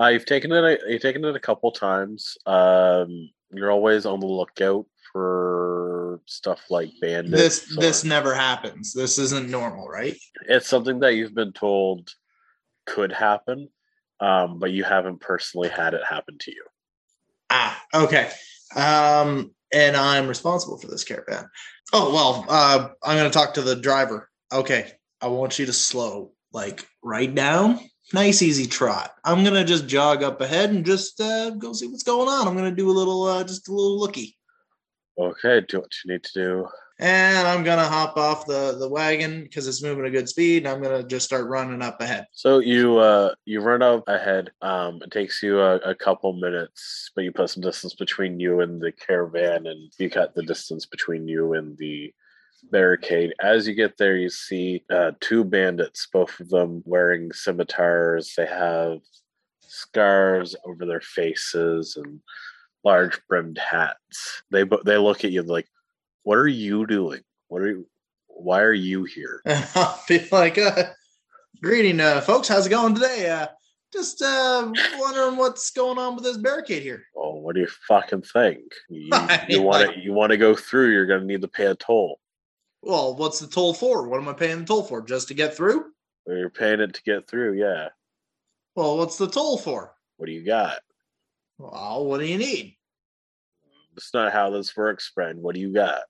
Uh, 0.00 0.08
you've 0.08 0.26
taken 0.26 0.52
it. 0.52 0.80
You've 0.88 1.02
taken 1.02 1.24
it 1.24 1.36
a 1.36 1.40
couple 1.40 1.70
times. 1.72 2.36
Um, 2.46 3.30
you're 3.50 3.70
always 3.70 4.06
on 4.06 4.20
the 4.20 4.26
lookout 4.26 4.86
for 5.12 6.20
stuff 6.26 6.60
like 6.70 6.90
bandits. 7.00 7.36
This 7.66 7.76
or- 7.76 7.80
this 7.80 8.04
never 8.04 8.34
happens. 8.34 8.92
This 8.92 9.18
isn't 9.18 9.48
normal, 9.50 9.88
right? 9.88 10.16
it's 10.48 10.66
something 10.68 11.00
that 11.00 11.14
you've 11.14 11.34
been 11.34 11.52
told 11.52 12.10
could 12.86 13.12
happen, 13.12 13.68
um, 14.20 14.58
but 14.58 14.72
you 14.72 14.82
haven't 14.84 15.20
personally 15.20 15.68
had 15.68 15.94
it 15.94 16.02
happen 16.04 16.36
to 16.38 16.50
you. 16.50 16.64
Ah, 17.50 17.80
okay. 17.94 18.30
Um, 18.74 19.54
and 19.72 19.96
I'm 19.96 20.26
responsible 20.26 20.78
for 20.78 20.88
this 20.88 21.04
caravan. 21.04 21.48
Oh 21.92 22.12
well, 22.12 22.46
uh, 22.48 22.88
I'm 23.04 23.16
gonna 23.16 23.30
talk 23.30 23.54
to 23.54 23.62
the 23.62 23.76
driver. 23.76 24.30
Okay, 24.52 24.92
I 25.20 25.28
want 25.28 25.58
you 25.58 25.66
to 25.66 25.72
slow, 25.72 26.32
like 26.52 26.86
right 27.02 27.32
now, 27.32 27.80
nice 28.12 28.42
easy 28.42 28.66
trot. 28.66 29.12
I'm 29.24 29.44
gonna 29.44 29.64
just 29.64 29.86
jog 29.86 30.22
up 30.22 30.40
ahead 30.40 30.70
and 30.70 30.84
just 30.84 31.20
uh, 31.20 31.50
go 31.50 31.72
see 31.72 31.86
what's 31.88 32.02
going 32.02 32.28
on. 32.28 32.46
I'm 32.48 32.56
gonna 32.56 32.70
do 32.74 32.90
a 32.90 32.92
little, 32.92 33.24
uh, 33.24 33.44
just 33.44 33.68
a 33.68 33.72
little 33.72 33.98
looky, 33.98 34.36
Okay, 35.18 35.60
do 35.68 35.80
what 35.80 35.92
you 36.04 36.12
need 36.12 36.24
to 36.24 36.32
do. 36.34 36.68
and 36.98 37.46
I'm 37.46 37.64
gonna 37.64 37.84
hop 37.88 38.16
off 38.16 38.46
the 38.46 38.76
the 38.78 38.88
wagon 38.88 39.42
because 39.42 39.66
it's 39.66 39.82
moving 39.82 40.04
at 40.04 40.08
a 40.08 40.10
good 40.10 40.28
speed. 40.28 40.58
And 40.64 40.68
I'm 40.68 40.82
gonna 40.82 41.02
just 41.02 41.26
start 41.26 41.48
running 41.48 41.82
up 41.82 42.00
ahead. 42.00 42.26
So 42.32 42.60
you 42.60 42.98
uh 42.98 43.34
you 43.44 43.60
run 43.60 43.82
up 43.82 44.04
ahead. 44.08 44.50
Um, 44.62 45.00
it 45.02 45.10
takes 45.10 45.42
you 45.42 45.60
a, 45.60 45.76
a 45.76 45.94
couple 45.94 46.32
minutes, 46.34 47.10
but 47.14 47.24
you 47.24 47.32
put 47.32 47.50
some 47.50 47.62
distance 47.62 47.94
between 47.94 48.40
you 48.40 48.60
and 48.60 48.80
the 48.80 48.92
caravan, 48.92 49.66
and 49.66 49.92
you 49.98 50.08
cut 50.10 50.34
the 50.34 50.42
distance 50.44 50.86
between 50.86 51.28
you 51.28 51.54
and 51.54 51.76
the 51.78 52.12
barricade. 52.70 53.32
As 53.40 53.66
you 53.66 53.74
get 53.74 53.96
there, 53.98 54.16
you 54.16 54.28
see 54.28 54.84
uh, 54.90 55.12
two 55.20 55.44
bandits, 55.44 56.08
both 56.12 56.38
of 56.40 56.48
them 56.48 56.82
wearing 56.84 57.32
scimitars. 57.32 58.34
They 58.36 58.46
have 58.46 58.98
scarves 59.60 60.54
over 60.66 60.84
their 60.84 61.00
faces 61.00 61.96
and 61.96 62.20
large 62.84 63.20
brimmed 63.28 63.58
hats. 63.58 64.42
They 64.50 64.64
they 64.84 64.98
look 64.98 65.24
at 65.24 65.32
you 65.32 65.42
like, 65.42 65.68
"What 66.22 66.38
are 66.38 66.48
you 66.48 66.86
doing? 66.86 67.20
What 67.48 67.62
are 67.62 67.68
you? 67.68 67.86
Why 68.28 68.60
are 68.60 68.72
you 68.72 69.04
here?" 69.04 69.40
And 69.44 69.66
I'll 69.74 70.02
be 70.08 70.26
like, 70.30 70.58
uh, 70.58 70.84
"Greeting, 71.62 72.00
uh, 72.00 72.20
folks. 72.20 72.48
How's 72.48 72.66
it 72.66 72.70
going 72.70 72.94
today? 72.94 73.28
Uh, 73.30 73.48
Just 73.92 74.22
uh, 74.22 74.72
wondering 74.98 75.36
what's 75.36 75.70
going 75.70 75.98
on 75.98 76.14
with 76.14 76.24
this 76.24 76.38
barricade 76.38 76.82
here. 76.82 77.04
Oh, 77.16 77.36
what 77.36 77.54
do 77.54 77.60
you 77.60 77.68
fucking 77.88 78.22
think? 78.22 78.60
You, 78.88 79.10
you 79.48 79.62
want 79.62 79.94
to 79.94 80.00
you 80.00 80.12
want 80.12 80.30
to 80.30 80.36
go 80.38 80.54
through? 80.54 80.92
You're 80.92 81.06
gonna 81.06 81.24
need 81.24 81.42
to 81.42 81.48
pay 81.48 81.66
a 81.66 81.74
toll. 81.74 82.18
Well, 82.82 83.14
what's 83.14 83.38
the 83.38 83.46
toll 83.46 83.74
for? 83.74 84.08
What 84.08 84.20
am 84.20 84.28
I 84.28 84.32
paying 84.32 84.60
the 84.60 84.64
toll 84.64 84.82
for? 84.82 85.02
Just 85.02 85.28
to 85.28 85.34
get 85.34 85.56
through? 85.56 85.86
Or 86.26 86.36
You're 86.36 86.50
paying 86.50 86.80
it 86.80 86.94
to 86.94 87.02
get 87.02 87.28
through. 87.28 87.54
Yeah. 87.54 87.88
Well, 88.74 88.98
what's 88.98 89.18
the 89.18 89.28
toll 89.28 89.58
for? 89.58 89.94
What 90.16 90.26
do 90.26 90.32
you 90.32 90.44
got? 90.44 90.78
Well, 91.58 92.06
what 92.06 92.18
do 92.18 92.26
you 92.26 92.38
need? 92.38 92.76
That's 93.94 94.12
not 94.12 94.32
how 94.32 94.50
this 94.50 94.76
works, 94.76 95.08
friend. 95.08 95.40
What 95.40 95.54
do 95.54 95.60
you 95.60 95.72
got? 95.72 96.02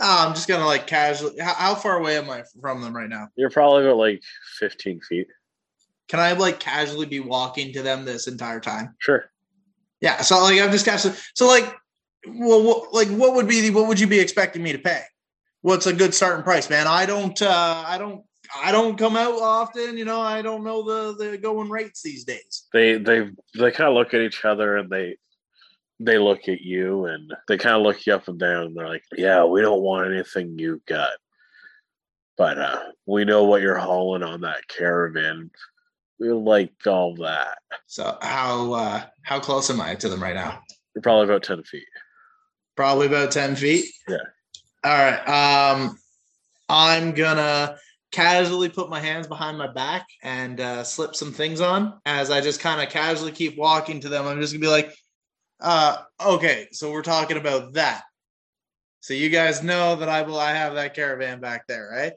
Ah, 0.00 0.28
I'm 0.28 0.34
just 0.34 0.48
gonna 0.48 0.66
like 0.66 0.86
casually. 0.86 1.40
How, 1.40 1.54
how 1.54 1.74
far 1.74 1.98
away 1.98 2.16
am 2.18 2.30
I 2.30 2.44
from 2.60 2.82
them 2.82 2.94
right 2.94 3.08
now? 3.08 3.28
You're 3.36 3.50
probably 3.50 3.84
about 3.84 3.96
like 3.96 4.22
15 4.58 5.00
feet. 5.00 5.26
Can 6.08 6.20
I 6.20 6.32
like 6.32 6.60
casually 6.60 7.06
be 7.06 7.20
walking 7.20 7.72
to 7.72 7.82
them 7.82 8.04
this 8.04 8.28
entire 8.28 8.60
time? 8.60 8.94
Sure. 8.98 9.30
Yeah. 10.00 10.20
So 10.20 10.40
like 10.42 10.60
I'm 10.60 10.70
just 10.70 10.84
casually. 10.84 11.16
So 11.34 11.46
like, 11.46 11.74
well, 12.26 12.62
what, 12.62 12.94
like 12.94 13.08
what 13.08 13.34
would 13.34 13.48
be 13.48 13.60
the 13.62 13.70
what 13.70 13.88
would 13.88 13.98
you 13.98 14.06
be 14.06 14.20
expecting 14.20 14.62
me 14.62 14.72
to 14.72 14.78
pay? 14.78 15.02
What's 15.68 15.84
a 15.84 15.92
good 15.92 16.14
starting 16.14 16.44
price, 16.44 16.70
man? 16.70 16.86
I 16.86 17.04
don't. 17.04 17.42
uh 17.42 17.84
I 17.86 17.98
don't. 17.98 18.24
I 18.56 18.72
don't 18.72 18.96
come 18.96 19.18
out 19.18 19.34
often. 19.34 19.98
You 19.98 20.06
know, 20.06 20.18
I 20.18 20.40
don't 20.40 20.64
know 20.64 20.82
the 20.82 21.12
the 21.32 21.36
going 21.36 21.68
rates 21.68 22.00
these 22.02 22.24
days. 22.24 22.66
They 22.72 22.96
they 22.96 23.28
they 23.54 23.70
kind 23.70 23.90
of 23.90 23.92
look 23.94 24.14
at 24.14 24.22
each 24.22 24.46
other 24.46 24.78
and 24.78 24.88
they 24.88 25.18
they 26.00 26.16
look 26.16 26.48
at 26.48 26.62
you 26.62 27.04
and 27.04 27.34
they 27.48 27.58
kind 27.58 27.76
of 27.76 27.82
look 27.82 28.06
you 28.06 28.14
up 28.14 28.28
and 28.28 28.38
down. 28.38 28.68
And 28.68 28.76
they're 28.78 28.88
like, 28.88 29.02
"Yeah, 29.14 29.44
we 29.44 29.60
don't 29.60 29.82
want 29.82 30.10
anything 30.10 30.58
you've 30.58 30.86
got, 30.86 31.12
but 32.38 32.58
uh 32.58 32.84
we 33.04 33.26
know 33.26 33.44
what 33.44 33.60
you're 33.60 33.76
hauling 33.76 34.22
on 34.22 34.40
that 34.40 34.66
caravan. 34.68 35.50
We 36.18 36.32
like 36.32 36.72
all 36.86 37.14
that. 37.16 37.58
So 37.84 38.16
how 38.22 38.72
uh 38.72 39.02
how 39.22 39.38
close 39.38 39.68
am 39.68 39.82
I 39.82 39.96
to 39.96 40.08
them 40.08 40.22
right 40.22 40.34
now? 40.34 40.62
You're 40.94 41.02
probably 41.02 41.26
about 41.26 41.42
10 41.42 41.62
feet. 41.64 41.84
Probably 42.74 43.06
about 43.06 43.32
10 43.32 43.54
feet. 43.56 43.84
Yeah. 44.08 44.16
All 44.84 44.92
right. 44.92 45.28
Um 45.28 45.98
I'm 46.68 47.12
gonna 47.12 47.76
casually 48.10 48.68
put 48.68 48.88
my 48.88 49.00
hands 49.00 49.26
behind 49.26 49.58
my 49.58 49.70
back 49.72 50.06
and 50.22 50.60
uh 50.60 50.84
slip 50.84 51.14
some 51.14 51.32
things 51.32 51.60
on 51.60 52.00
as 52.06 52.30
I 52.30 52.40
just 52.40 52.60
kind 52.60 52.80
of 52.80 52.88
casually 52.88 53.32
keep 53.32 53.56
walking 53.56 54.00
to 54.00 54.08
them. 54.08 54.26
I'm 54.26 54.40
just 54.40 54.52
gonna 54.52 54.60
be 54.60 54.68
like, 54.68 54.94
uh, 55.60 56.02
okay, 56.24 56.68
so 56.72 56.92
we're 56.92 57.02
talking 57.02 57.36
about 57.36 57.74
that. 57.74 58.02
So 59.00 59.14
you 59.14 59.30
guys 59.30 59.62
know 59.62 59.96
that 59.96 60.08
I 60.08 60.22
will 60.22 60.38
I 60.38 60.52
have 60.52 60.74
that 60.74 60.94
caravan 60.94 61.40
back 61.40 61.66
there, 61.66 61.88
right? 61.90 62.12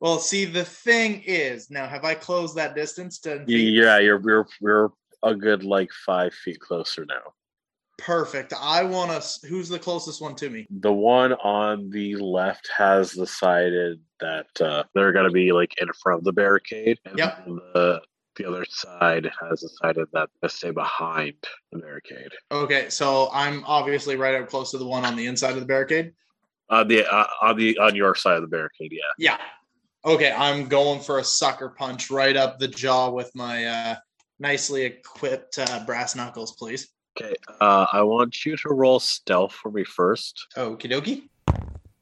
Well, 0.00 0.18
see, 0.18 0.44
the 0.44 0.64
thing 0.64 1.22
is, 1.24 1.70
now 1.70 1.86
have 1.86 2.04
I 2.04 2.14
closed 2.14 2.56
that 2.56 2.74
distance 2.74 3.20
to 3.20 3.44
Yeah, 3.46 3.98
you're 3.98 4.20
you're 4.20 4.48
you're 4.60 4.92
a 5.22 5.34
good 5.34 5.62
like 5.62 5.90
five 5.92 6.34
feet 6.34 6.58
closer 6.58 7.04
now. 7.04 7.34
Perfect? 8.02 8.52
I 8.58 8.82
want 8.82 9.10
to. 9.10 9.46
Who's 9.46 9.68
the 9.68 9.78
closest 9.78 10.20
one 10.20 10.34
to 10.36 10.50
me? 10.50 10.66
The 10.70 10.92
one 10.92 11.32
on 11.34 11.90
the 11.90 12.16
left 12.16 12.68
has 12.76 13.12
decided 13.12 14.00
that 14.20 14.60
uh, 14.60 14.84
they're 14.94 15.12
going 15.12 15.26
to 15.26 15.32
be 15.32 15.52
like 15.52 15.74
in 15.80 15.88
front 16.02 16.18
of 16.18 16.24
the 16.24 16.32
barricade. 16.32 16.98
And 17.04 17.18
Yep. 17.18 17.46
The 17.46 18.02
the 18.36 18.46
other 18.46 18.64
side 18.68 19.30
has 19.40 19.60
decided 19.60 20.06
that 20.14 20.30
they 20.40 20.48
stay 20.48 20.70
behind 20.70 21.34
the 21.70 21.78
barricade. 21.78 22.30
Okay, 22.50 22.88
so 22.88 23.28
I'm 23.32 23.62
obviously 23.66 24.16
right 24.16 24.34
up 24.34 24.48
close 24.48 24.70
to 24.70 24.78
the 24.78 24.86
one 24.86 25.04
on 25.04 25.16
the 25.16 25.26
inside 25.26 25.52
of 25.52 25.60
the 25.60 25.66
barricade. 25.66 26.12
On 26.70 26.88
the 26.88 27.06
uh, 27.06 27.26
on 27.42 27.56
the 27.56 27.78
on 27.78 27.94
your 27.94 28.14
side 28.14 28.36
of 28.36 28.42
the 28.42 28.48
barricade, 28.48 28.92
yeah. 28.92 28.98
Yeah. 29.18 29.38
Okay, 30.04 30.32
I'm 30.32 30.66
going 30.66 31.00
for 31.00 31.18
a 31.18 31.24
sucker 31.24 31.68
punch 31.68 32.10
right 32.10 32.36
up 32.36 32.58
the 32.58 32.68
jaw 32.68 33.10
with 33.10 33.30
my 33.34 33.66
uh, 33.66 33.96
nicely 34.38 34.82
equipped 34.82 35.58
uh, 35.58 35.84
brass 35.84 36.16
knuckles, 36.16 36.52
please. 36.52 36.88
Okay. 37.20 37.34
Uh, 37.60 37.86
I 37.92 38.02
want 38.02 38.44
you 38.44 38.56
to 38.56 38.68
roll 38.70 39.00
stealth 39.00 39.52
for 39.52 39.70
me 39.70 39.84
first. 39.84 40.46
Okie 40.56 40.90
dokie. 40.90 41.28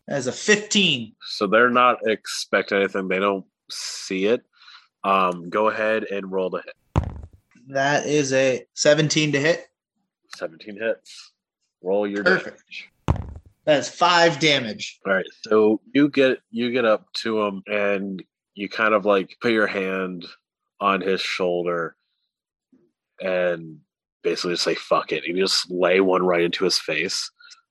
As 0.09 0.27
a 0.27 0.33
15. 0.33 1.13
So 1.23 1.47
they're 1.47 1.71
not 1.71 1.99
expecting 2.07 2.79
anything. 2.79 3.09
They 3.09 3.19
don't 3.19 3.45
see 3.71 4.27
it. 4.27 4.43
Um, 5.05 5.49
go 5.51 5.69
ahead 5.69 6.05
and 6.05 6.31
roll 6.31 6.51
the 6.51 6.63
hit. 6.63 7.11
That 7.69 8.07
is 8.07 8.33
a 8.33 8.65
17 8.75 9.33
to 9.33 9.41
hit. 9.41 9.67
17 10.37 10.77
hits. 10.77 11.33
Roll 11.83 12.07
your 12.07 12.25
Perfect. 12.25 12.63
damage. 12.63 12.91
That's 13.65 13.89
five 13.89 14.41
damage. 14.41 14.99
All 15.07 15.13
right, 15.13 15.27
so 15.43 15.81
you 15.95 16.09
get 16.09 16.39
you 16.51 16.73
get 16.73 16.85
up 16.85 17.13
to 17.19 17.41
him 17.43 17.63
and 17.67 18.23
you 18.55 18.69
kind 18.69 18.95
of 18.95 19.05
like 19.05 19.37
put 19.41 19.53
your 19.53 19.67
hand 19.67 20.27
on 20.81 21.01
his 21.01 21.21
shoulder 21.21 21.95
and 23.21 23.79
basically 24.23 24.53
just 24.53 24.65
say 24.65 24.75
"fuck 24.75 25.13
it," 25.13 25.25
and 25.27 25.37
you 25.37 25.45
just 25.45 25.71
lay 25.71 26.01
one 26.01 26.23
right 26.25 26.43
into 26.43 26.65
his 26.65 26.79
face. 26.79 27.31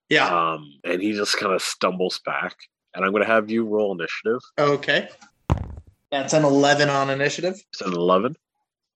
Yeah. 0.09 0.27
Um, 0.27 0.73
and 0.83 1.01
he 1.01 1.13
just 1.13 1.37
kind 1.37 1.53
of 1.53 1.61
stumbles 1.61 2.19
back. 2.25 2.55
And 2.95 3.05
I'm 3.05 3.11
going 3.11 3.23
to 3.23 3.31
have 3.31 3.49
you 3.49 3.63
roll 3.63 3.93
initiative. 3.93 4.41
Okay. 4.57 5.07
That's 6.11 6.33
an 6.33 6.43
11 6.43 6.89
on 6.89 7.11
initiative. 7.11 7.61
It's 7.71 7.81
an 7.81 7.93
11. 7.93 8.35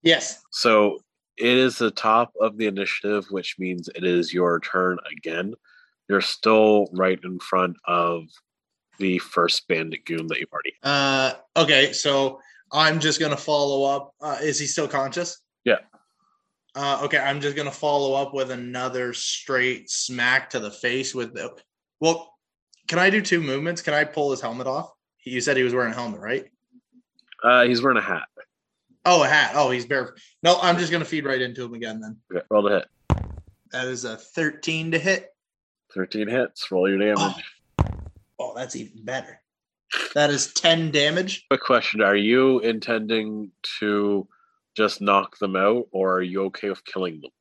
Yes. 0.02 0.42
So 0.50 1.00
it 1.38 1.46
is 1.46 1.78
the 1.78 1.92
top 1.92 2.34
of 2.42 2.58
the 2.58 2.66
initiative, 2.66 3.26
which 3.30 3.58
means 3.60 3.90
it 3.96 4.04
is 4.04 4.34
your 4.34 4.60
turn 4.60 4.98
again. 5.16 5.54
You're 6.10 6.22
still 6.22 6.88
right 6.92 7.20
in 7.24 7.40
front 7.40 7.78
of 7.86 8.24
the 9.00 9.20
first 9.20 9.68
bandit 9.68 10.06
goon 10.06 10.28
that 10.28 10.40
you've 10.40 10.52
already. 10.52 10.74
Uh, 10.84 11.34
okay, 11.56 11.94
so 11.94 12.40
I'm 12.72 13.00
just 13.00 13.20
gonna 13.20 13.38
follow 13.38 13.84
up. 13.84 14.14
Uh, 14.22 14.38
is 14.42 14.60
he 14.60 14.68
still 14.68 14.88
conscious? 14.88 15.40
Yeah. 15.64 15.80
Uh, 16.76 17.02
okay, 17.04 17.20
I'm 17.20 17.40
just 17.40 17.56
gonna 17.56 17.72
follow 17.72 18.14
up 18.14 18.34
with 18.34 18.50
another 18.52 19.14
straight 19.14 19.90
smack 19.90 20.50
to 20.52 20.60
the 20.60 20.72
face 20.72 21.14
with 21.14 21.34
the. 21.34 21.56
Well, 22.00 22.34
can 22.88 23.00
I 23.00 23.10
do 23.10 23.22
two 23.22 23.42
movements? 23.42 23.82
Can 23.82 23.94
I 23.94 24.04
pull 24.04 24.32
his 24.32 24.42
helmet 24.42 24.68
off? 24.68 24.92
You 25.24 25.40
said 25.40 25.56
he 25.56 25.64
was 25.64 25.74
wearing 25.74 25.92
a 25.92 25.96
helmet, 25.96 26.20
right? 26.20 26.46
Uh, 27.44 27.64
he's 27.64 27.82
wearing 27.82 27.98
a 27.98 28.02
hat. 28.02 28.24
Oh, 29.06 29.24
a 29.24 29.28
hat. 29.28 29.52
Oh, 29.56 29.70
he's 29.70 29.86
bare. 29.86 30.16
No, 30.42 30.58
I'm 30.62 30.78
just 30.78 30.92
gonna 30.92 31.06
feed 31.06 31.26
right 31.26 31.42
into 31.42 31.64
him 31.64 31.74
again. 31.76 32.00
Then 32.00 32.18
Okay, 32.34 32.46
roll 32.50 32.64
the 32.64 32.72
hit. 33.10 33.24
that 33.72 33.88
is 33.88 34.06
a 34.06 34.18
13 34.18 34.92
to 34.92 35.00
hit. 35.00 35.30
13 35.94 36.28
hits. 36.28 36.72
Roll 36.72 36.90
your 36.90 36.98
damage. 36.98 37.44
Oh, 38.40 38.54
that's 38.56 38.76
even 38.76 39.04
better. 39.06 39.40
That 40.16 40.32
is 40.32 40.52
10 40.54 40.90
damage. 40.92 41.46
Quick 41.50 41.62
question: 41.62 42.02
Are 42.02 42.16
you 42.16 42.60
intending 42.62 43.52
to 43.80 44.28
just 44.76 45.02
knock 45.02 45.38
them 45.38 45.56
out, 45.56 45.86
or 45.92 46.18
are 46.18 46.22
you 46.22 46.44
okay 46.46 46.70
with 46.70 46.84
killing 46.86 47.22
them? 47.22 47.32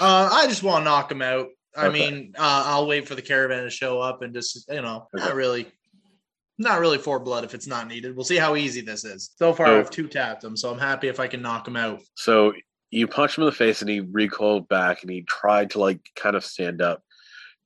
Uh, 0.00 0.28
I 0.32 0.46
just 0.46 0.62
want 0.62 0.82
to 0.82 0.84
knock 0.90 1.08
them 1.08 1.22
out. 1.22 1.48
I 1.76 1.86
Okay. 1.86 2.10
mean, 2.10 2.34
uh, 2.38 2.64
I'll 2.66 2.86
wait 2.86 3.06
for 3.06 3.14
the 3.14 3.22
caravan 3.22 3.64
to 3.64 3.70
show 3.70 4.00
up 4.00 4.22
and 4.22 4.34
just, 4.34 4.68
you 4.70 4.82
know, 4.82 5.08
Okay. 5.14 5.24
not 5.24 5.34
really, 5.34 5.66
not 6.58 6.80
really 6.80 6.98
for 6.98 7.18
blood 7.18 7.44
if 7.44 7.54
it's 7.54 7.66
not 7.66 7.88
needed. 7.88 8.14
We'll 8.14 8.24
see 8.24 8.36
how 8.36 8.56
easy 8.56 8.80
this 8.80 9.04
is. 9.04 9.30
So 9.36 9.52
far, 9.52 9.66
So- 9.66 9.78
I've 9.80 9.90
two 9.90 10.08
tapped 10.08 10.44
him, 10.44 10.56
so 10.56 10.70
I'm 10.70 10.78
happy 10.78 11.08
if 11.08 11.20
I 11.20 11.28
can 11.28 11.42
knock 11.42 11.66
him 11.68 11.76
out. 11.76 12.00
So 12.14 12.54
you 12.90 13.06
punch 13.06 13.36
him 13.36 13.42
in 13.44 13.46
the 13.46 13.52
face, 13.56 13.80
and 13.80 13.90
he 13.90 14.00
recoiled 14.00 14.68
back, 14.68 15.02
and 15.02 15.10
he 15.10 15.22
tried 15.22 15.70
to 15.70 15.78
like 15.80 16.00
kind 16.16 16.36
of 16.36 16.44
stand 16.44 16.82
up, 16.82 17.02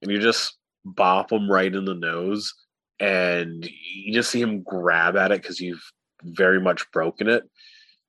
and 0.02 0.10
you 0.10 0.20
just 0.20 0.56
bop 0.84 1.32
him 1.32 1.50
right 1.50 1.74
in 1.74 1.84
the 1.84 1.94
nose, 1.94 2.54
and 3.00 3.64
you 3.66 4.12
just 4.14 4.30
see 4.30 4.40
him 4.40 4.62
grab 4.62 5.16
at 5.16 5.32
it 5.32 5.42
because 5.42 5.60
you've 5.60 5.82
very 6.22 6.60
much 6.60 6.90
broken 6.92 7.28
it. 7.28 7.42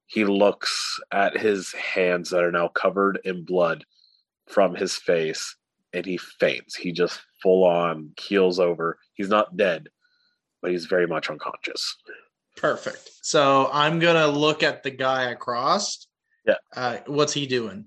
He 0.07 0.23
looks 0.23 0.99
at 1.11 1.37
his 1.37 1.73
hands 1.73 2.29
that 2.29 2.43
are 2.43 2.51
now 2.51 2.69
covered 2.69 3.19
in 3.25 3.43
blood 3.43 3.85
from 4.47 4.73
his 4.73 4.95
face, 4.95 5.55
and 5.93 6.05
he 6.05 6.17
faints. 6.17 6.75
He 6.75 6.91
just 6.91 7.19
full 7.43 7.65
on 7.65 8.11
keels 8.15 8.59
over. 8.59 8.97
He's 9.13 9.29
not 9.29 9.57
dead, 9.57 9.89
but 10.61 10.71
he's 10.71 10.85
very 10.85 11.07
much 11.07 11.29
unconscious. 11.29 11.95
Perfect. 12.55 13.11
So 13.21 13.69
I'm 13.71 13.99
gonna 13.99 14.27
look 14.27 14.63
at 14.63 14.81
the 14.81 14.89
guy 14.91 15.29
across. 15.31 16.07
Yeah. 16.45 16.55
Uh, 16.75 16.97
what's 17.05 17.33
he 17.33 17.45
doing? 17.45 17.85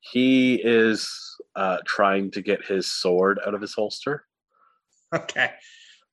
He 0.00 0.56
is 0.56 1.10
uh, 1.56 1.78
trying 1.86 2.30
to 2.32 2.42
get 2.42 2.64
his 2.64 2.86
sword 2.86 3.40
out 3.46 3.54
of 3.54 3.60
his 3.60 3.74
holster. 3.74 4.24
Okay. 5.12 5.50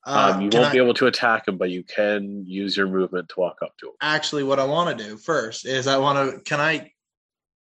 Uh, 0.07 0.31
Um, 0.35 0.41
you 0.41 0.49
won't 0.53 0.67
I- 0.67 0.71
be 0.71 0.77
able 0.77 0.93
to 0.95 1.07
attack 1.07 1.47
him, 1.47 1.57
but 1.57 1.69
you 1.69 1.83
can 1.83 2.45
use 2.47 2.77
your 2.77 2.87
movement 2.87 3.27
to 3.29 3.39
walk 3.41 3.57
up 3.61 3.77
to 3.79 3.87
him. 3.87 3.93
actually, 4.01 4.43
what 4.43 4.57
I 4.59 4.63
want 4.63 4.97
to 4.97 5.03
do 5.03 5.17
first 5.17 5.65
is 5.65 5.85
I 5.85 5.97
want 5.97 6.17
to. 6.35 6.39
Can 6.41 6.59
I? 6.61 6.93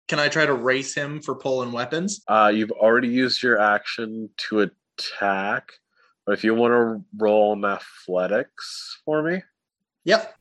Can 0.09 0.21
I 0.21 0.29
try 0.29 0.47
to 0.47 0.55
race 0.55 0.95
him 0.95 1.21
for 1.21 1.35
pulling 1.35 1.73
weapons? 1.73 2.23
Uh, 2.29 2.53
you've 2.55 2.71
already 2.71 3.09
used 3.09 3.43
your 3.43 3.59
action 3.59 4.31
to 4.49 4.61
attack, 4.61 5.73
but 6.25 6.33
if 6.33 6.45
you 6.45 6.55
want 6.55 6.71
to 6.73 7.05
roll 7.19 7.55
an 7.55 7.65
athletics 7.65 9.01
for 9.05 9.21
me, 9.25 9.43
Yep. 10.05 10.33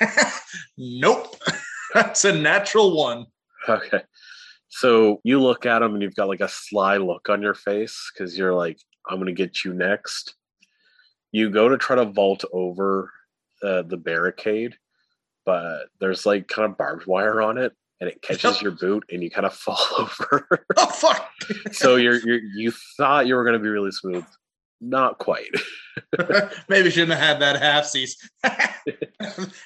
nope. 0.78 1.34
That's 1.94 2.24
a 2.24 2.32
natural 2.32 2.96
one. 2.96 3.26
okay. 3.68 4.02
So 4.68 5.20
you 5.24 5.40
look 5.40 5.66
at 5.66 5.82
him 5.82 5.94
and 5.94 6.02
you've 6.02 6.14
got 6.14 6.28
like 6.28 6.40
a 6.42 6.48
sly 6.48 6.98
look 6.98 7.28
on 7.28 7.42
your 7.42 7.54
face 7.54 8.12
because 8.12 8.38
you're 8.38 8.54
like, 8.54 8.78
I'm 9.08 9.16
going 9.16 9.26
to 9.26 9.32
get 9.32 9.64
you 9.64 9.72
next. 9.74 10.34
You 11.32 11.50
go 11.50 11.68
to 11.68 11.78
try 11.78 11.96
to 11.96 12.06
vault 12.06 12.44
over 12.52 13.12
uh, 13.62 13.82
the 13.82 13.96
barricade, 13.96 14.76
but 15.44 15.86
there's 16.00 16.24
like 16.26 16.48
kind 16.48 16.70
of 16.70 16.78
barbed 16.78 17.06
wire 17.06 17.42
on 17.42 17.58
it 17.58 17.72
and 18.00 18.08
it 18.08 18.22
catches 18.22 18.62
your 18.62 18.72
boot 18.72 19.04
and 19.10 19.22
you 19.22 19.30
kind 19.30 19.46
of 19.46 19.54
fall 19.54 19.78
over. 19.98 20.66
Oh 20.76 20.86
fuck! 20.86 21.28
so 21.72 21.96
you're, 21.96 22.20
you're 22.20 22.40
you 22.56 22.72
thought 22.96 23.26
you 23.26 23.34
were 23.34 23.44
going 23.44 23.54
to 23.54 23.62
be 23.62 23.68
really 23.68 23.92
smooth, 23.92 24.24
not 24.80 25.18
quite. 25.18 25.50
Maybe 26.68 26.90
shouldn't 26.90 27.18
have 27.18 27.20
had 27.20 27.40
that 27.40 27.60
half 27.60 27.86
cease. 27.86 28.16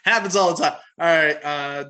Happens 0.04 0.36
all 0.36 0.54
the 0.54 0.62
time. 0.62 0.78
All 0.98 1.06
right. 1.06 1.44
Uh, 1.44 1.84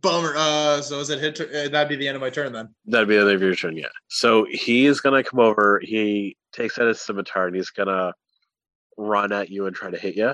bummer. 0.00 0.34
Uh, 0.36 0.80
so 0.80 1.00
is 1.00 1.10
it 1.10 1.20
hit? 1.20 1.40
uh, 1.40 1.68
that'd 1.68 1.88
be 1.88 1.96
the 1.96 2.08
end 2.08 2.16
of 2.16 2.22
my 2.22 2.30
turn 2.30 2.52
then. 2.52 2.74
That'd 2.86 3.08
be 3.08 3.16
the 3.16 3.22
end 3.22 3.30
of 3.30 3.42
your 3.42 3.54
turn, 3.54 3.76
yeah. 3.76 3.86
So 4.08 4.46
he 4.50 4.86
is 4.86 5.00
gonna 5.00 5.22
come 5.22 5.40
over. 5.40 5.80
He 5.82 6.36
takes 6.52 6.78
out 6.78 6.88
his 6.88 7.00
scimitar 7.00 7.48
and 7.48 7.56
he's 7.56 7.70
gonna 7.70 8.14
run 8.96 9.32
at 9.32 9.50
you 9.50 9.66
and 9.66 9.76
try 9.76 9.90
to 9.90 9.98
hit 9.98 10.16
you. 10.16 10.32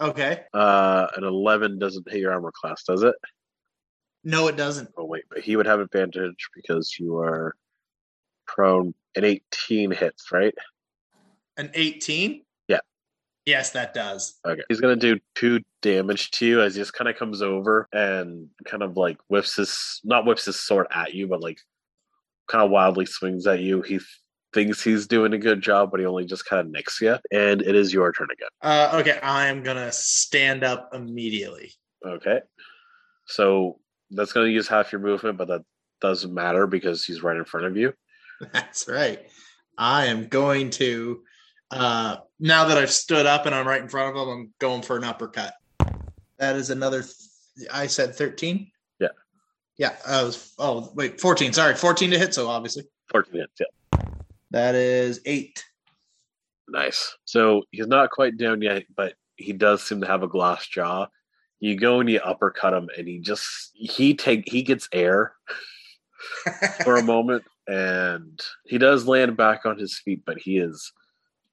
Okay. 0.00 0.42
Uh, 0.52 1.06
an 1.16 1.24
eleven 1.24 1.78
doesn't 1.78 2.10
hit 2.10 2.20
your 2.20 2.32
armor 2.32 2.52
class, 2.52 2.82
does 2.84 3.02
it? 3.02 3.14
No, 4.24 4.48
it 4.48 4.56
doesn't. 4.56 4.90
Oh 4.96 5.04
wait, 5.04 5.24
but 5.30 5.40
he 5.40 5.56
would 5.56 5.66
have 5.66 5.80
advantage 5.80 6.48
because 6.54 6.96
you 6.98 7.18
are 7.18 7.54
prone. 8.46 8.94
An 9.14 9.24
eighteen 9.24 9.90
hits, 9.90 10.32
right? 10.32 10.54
An 11.56 11.70
18? 11.74 12.42
Yeah. 12.68 12.78
Yes, 13.44 13.70
that 13.70 13.92
does. 13.92 14.38
Okay. 14.46 14.62
He's 14.68 14.80
gonna 14.80 14.96
do 14.96 15.18
two 15.34 15.60
damage 15.82 16.30
to 16.32 16.46
you 16.46 16.62
as 16.62 16.74
he 16.74 16.80
just 16.80 16.94
kind 16.94 17.08
of 17.08 17.16
comes 17.16 17.42
over 17.42 17.88
and 17.92 18.48
kind 18.64 18.82
of 18.82 18.96
like 18.96 19.18
whips 19.28 19.56
his 19.56 20.00
not 20.04 20.24
whips 20.24 20.46
his 20.46 20.58
sword 20.58 20.86
at 20.94 21.12
you, 21.12 21.26
but 21.26 21.42
like 21.42 21.58
kind 22.48 22.64
of 22.64 22.70
wildly 22.70 23.06
swings 23.06 23.46
at 23.46 23.60
you. 23.60 23.82
He 23.82 24.00
thinks 24.52 24.82
he's 24.82 25.06
doing 25.06 25.32
a 25.32 25.38
good 25.38 25.60
job, 25.62 25.90
but 25.90 26.00
he 26.00 26.06
only 26.06 26.24
just 26.24 26.44
kind 26.44 26.60
of 26.60 26.70
nicks 26.70 27.00
you. 27.00 27.16
And 27.30 27.62
it 27.62 27.74
is 27.74 27.92
your 27.92 28.12
turn 28.12 28.28
again. 28.32 28.48
Uh, 28.60 28.98
okay, 29.00 29.18
I 29.20 29.48
am 29.48 29.62
gonna 29.62 29.92
stand 29.92 30.64
up 30.64 30.90
immediately. 30.92 31.72
Okay. 32.06 32.40
So 33.26 33.78
that's 34.10 34.32
gonna 34.32 34.48
use 34.48 34.68
half 34.68 34.92
your 34.92 35.00
movement, 35.00 35.38
but 35.38 35.48
that 35.48 35.62
doesn't 36.00 36.34
matter 36.34 36.66
because 36.66 37.04
he's 37.04 37.22
right 37.22 37.36
in 37.36 37.44
front 37.44 37.66
of 37.66 37.76
you. 37.76 37.94
That's 38.52 38.88
right. 38.88 39.20
I 39.78 40.06
am 40.06 40.26
going 40.26 40.70
to. 40.70 41.22
Uh, 41.70 42.16
now 42.38 42.66
that 42.66 42.76
I've 42.76 42.90
stood 42.90 43.24
up 43.24 43.46
and 43.46 43.54
I'm 43.54 43.66
right 43.66 43.80
in 43.80 43.88
front 43.88 44.14
of 44.14 44.22
him, 44.22 44.28
I'm 44.28 44.54
going 44.58 44.82
for 44.82 44.96
an 44.96 45.04
uppercut. 45.04 45.54
That 46.38 46.56
is 46.56 46.70
another. 46.70 47.02
th- 47.02 47.68
I 47.72 47.86
said 47.86 48.14
13. 48.16 48.68
Yeah. 48.98 49.08
Yeah. 49.78 49.94
I 50.06 50.24
was. 50.24 50.52
Oh 50.58 50.90
wait, 50.94 51.20
14. 51.20 51.52
Sorry, 51.52 51.74
14 51.74 52.10
to 52.10 52.18
hit. 52.18 52.34
So 52.34 52.48
obviously 52.48 52.84
14 53.12 53.34
hits, 53.34 53.52
yeah. 53.60 53.66
That 54.52 54.74
is 54.74 55.20
eight. 55.26 55.64
Nice. 56.68 57.16
So 57.24 57.64
he's 57.70 57.86
not 57.86 58.10
quite 58.10 58.36
down 58.36 58.62
yet, 58.62 58.84
but 58.96 59.14
he 59.36 59.52
does 59.52 59.82
seem 59.82 60.00
to 60.02 60.06
have 60.06 60.22
a 60.22 60.28
glass 60.28 60.66
jaw. 60.66 61.06
You 61.60 61.76
go 61.76 62.00
and 62.00 62.08
you 62.08 62.20
uppercut 62.20 62.74
him, 62.74 62.88
and 62.96 63.08
he 63.08 63.18
just 63.18 63.70
he 63.74 64.14
take 64.14 64.44
he 64.46 64.62
gets 64.62 64.88
air 64.92 65.34
for 66.84 66.96
a 66.96 67.02
moment, 67.02 67.44
and 67.66 68.40
he 68.66 68.78
does 68.78 69.06
land 69.06 69.36
back 69.36 69.64
on 69.64 69.78
his 69.78 69.98
feet, 69.98 70.22
but 70.26 70.38
he 70.38 70.58
is 70.58 70.92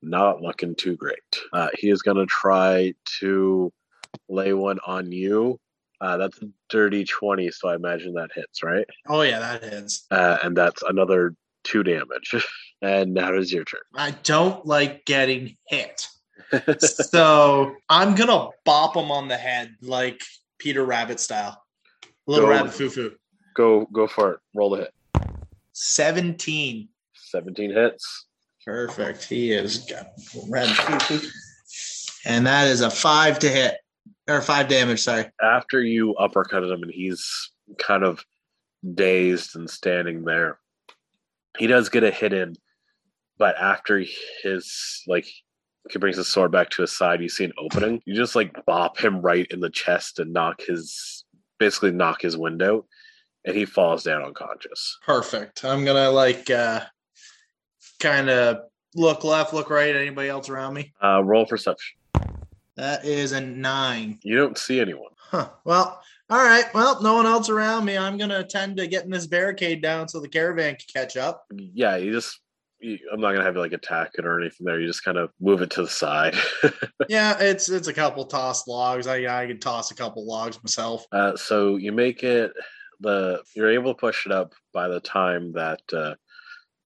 not 0.02 0.42
looking 0.42 0.76
too 0.76 0.96
great. 0.96 1.18
Uh, 1.54 1.70
he 1.78 1.90
is 1.90 2.02
going 2.02 2.18
to 2.18 2.26
try 2.26 2.94
to 3.20 3.72
lay 4.30 4.54
one 4.54 4.80
on 4.86 5.12
you. 5.12 5.60
Uh, 6.02 6.18
that's 6.18 6.42
a 6.42 6.50
dirty 6.70 7.04
twenty, 7.06 7.52
so 7.52 7.70
I 7.70 7.76
imagine 7.76 8.14
that 8.14 8.32
hits, 8.34 8.64
right? 8.64 8.86
oh 9.08 9.22
yeah, 9.22 9.40
that 9.40 9.64
hits. 9.64 10.06
Uh, 10.10 10.38
and 10.44 10.56
that's 10.56 10.82
another 10.84 11.36
two 11.64 11.84
damage. 11.84 12.36
and 12.82 13.14
now 13.14 13.34
it 13.34 13.40
is 13.40 13.52
your 13.52 13.66
turn. 13.66 13.82
I 13.96 14.12
don't 14.24 14.66
like 14.66 15.06
getting 15.06 15.56
hit. 15.68 16.08
so 16.80 17.76
I'm 17.90 18.16
gonna 18.16 18.50
bop 18.66 18.96
him 18.96 19.12
on 19.12 19.28
the 19.28 19.38
head 19.38 19.76
like 19.82 20.22
Peter 20.58 20.84
Rabbit 20.84 21.20
style. 21.20 21.62
Little 22.28 22.46
Go. 22.48 22.52
rabbit 22.52 22.74
foo 22.74 22.90
foo. 22.90 23.16
go 23.56 23.86
go 23.92 24.08
for 24.08 24.34
it. 24.34 24.40
Roll 24.56 24.72
the 24.72 24.78
hit. 24.78 24.94
17. 25.74 26.90
17 27.16 27.72
hits. 27.72 28.26
Perfect. 28.66 29.24
He 29.24 29.52
is 29.52 29.80
got 29.80 30.12
red 30.50 30.68
foo 30.70 31.18
foo. 31.18 31.28
And 32.26 32.46
that 32.48 32.68
is 32.68 32.82
a 32.82 32.90
five 32.90 33.40
to 33.40 33.50
hit. 33.50 33.78
Or 34.28 34.42
five 34.42 34.68
damage, 34.68 35.02
sorry. 35.02 35.26
After 35.42 35.82
you 35.82 36.16
uppercutted 36.20 36.72
him 36.72 36.84
and 36.84 36.92
he's 36.92 37.52
kind 37.80 38.04
of 38.04 38.24
dazed 38.94 39.56
and 39.56 39.70
standing 39.70 40.24
there, 40.24 40.60
he 41.60 41.68
does 41.68 41.90
get 41.90 42.04
a 42.04 42.12
hit 42.12 42.34
in, 42.34 42.56
but 43.38 43.56
after 43.58 44.04
his 44.42 45.04
like 45.06 45.28
he 45.92 46.00
brings 46.00 46.18
his 46.18 46.28
sword 46.28 46.52
back 46.52 46.70
to 46.72 46.82
his 46.82 46.96
side, 46.96 47.22
you 47.22 47.30
see 47.30 47.44
an 47.44 47.54
opening. 47.60 48.02
You 48.06 48.16
just 48.16 48.36
like 48.36 48.66
bop 48.66 48.98
him 48.98 49.22
right 49.22 49.46
in 49.52 49.60
the 49.60 49.70
chest 49.70 50.20
and 50.20 50.34
knock 50.34 50.62
his 50.62 51.26
basically 51.60 51.92
knock 51.92 52.22
his 52.22 52.38
wind 52.38 52.62
out, 52.62 52.86
and 53.46 53.56
he 53.56 53.66
falls 53.66 54.04
down 54.04 54.24
unconscious. 54.24 54.98
Perfect. 55.06 55.66
I'm 55.66 55.84
gonna 55.84 56.10
like 56.10 56.50
uh 56.50 56.82
kind 58.00 58.30
of 58.30 58.60
look 58.96 59.24
left, 59.24 59.54
look 59.54 59.70
right. 59.70 59.96
Anybody 59.96 60.30
else 60.30 60.50
around 60.50 60.74
me? 60.74 60.94
Uh, 61.04 61.22
roll 61.24 61.46
perception. 61.46 61.98
That 62.76 63.04
is 63.04 63.34
a 63.34 63.42
nine. 63.42 64.20
You 64.24 64.38
don't 64.38 64.58
see 64.58 64.80
anyone. 64.80 65.12
Huh. 65.18 65.50
Well, 65.66 66.02
all 66.30 66.44
right. 66.44 66.66
Well, 66.74 67.02
no 67.02 67.16
one 67.16 67.26
else 67.26 67.50
around 67.50 67.86
me. 67.86 67.98
I'm 67.98 68.18
gonna 68.18 68.40
attend 68.40 68.78
to 68.78 68.88
getting 68.88 69.10
this 69.10 69.28
barricade 69.28 69.82
down 69.82 70.08
so 70.08 70.20
the 70.20 70.30
caravan 70.30 70.76
can 70.76 70.86
catch 70.94 71.18
up. 71.18 71.46
Yeah, 71.52 71.96
you 71.96 72.12
just. 72.12 72.40
You, 72.82 72.98
I'm 73.12 73.20
not 73.20 73.34
gonna 73.34 73.44
have 73.44 73.56
you 73.56 73.62
like 73.62 73.74
attack 73.74 74.12
it 74.18 74.26
or 74.26 74.40
anything 74.40 74.66
there. 74.66 74.80
You 74.80 74.88
just 74.88 75.04
kind 75.04 75.18
of 75.18 75.32
move 75.42 75.62
it 75.62 75.70
to 75.72 75.84
the 75.84 75.90
side. 75.90 76.36
Yeah, 77.10 77.38
it's 77.40 77.70
it's 77.70 77.88
a 77.88 77.94
couple 77.94 78.24
tossed 78.26 78.68
logs. 78.68 79.08
I 79.08 79.26
I 79.26 79.48
can 79.48 79.60
toss 79.60 79.90
a 79.90 79.96
couple 79.96 80.28
logs 80.28 80.62
myself. 80.64 81.06
Uh, 81.12 81.36
so 81.36 81.78
you 81.78 81.92
make 81.92 82.24
it 82.24 82.52
the 83.00 83.42
you're 83.56 83.72
able 83.72 83.96
to 83.96 84.00
push 84.00 84.28
it 84.28 84.32
up 84.32 84.54
by 84.74 84.88
the 84.88 85.00
time 85.00 85.52
that 85.54 85.82
uh, 85.92 86.14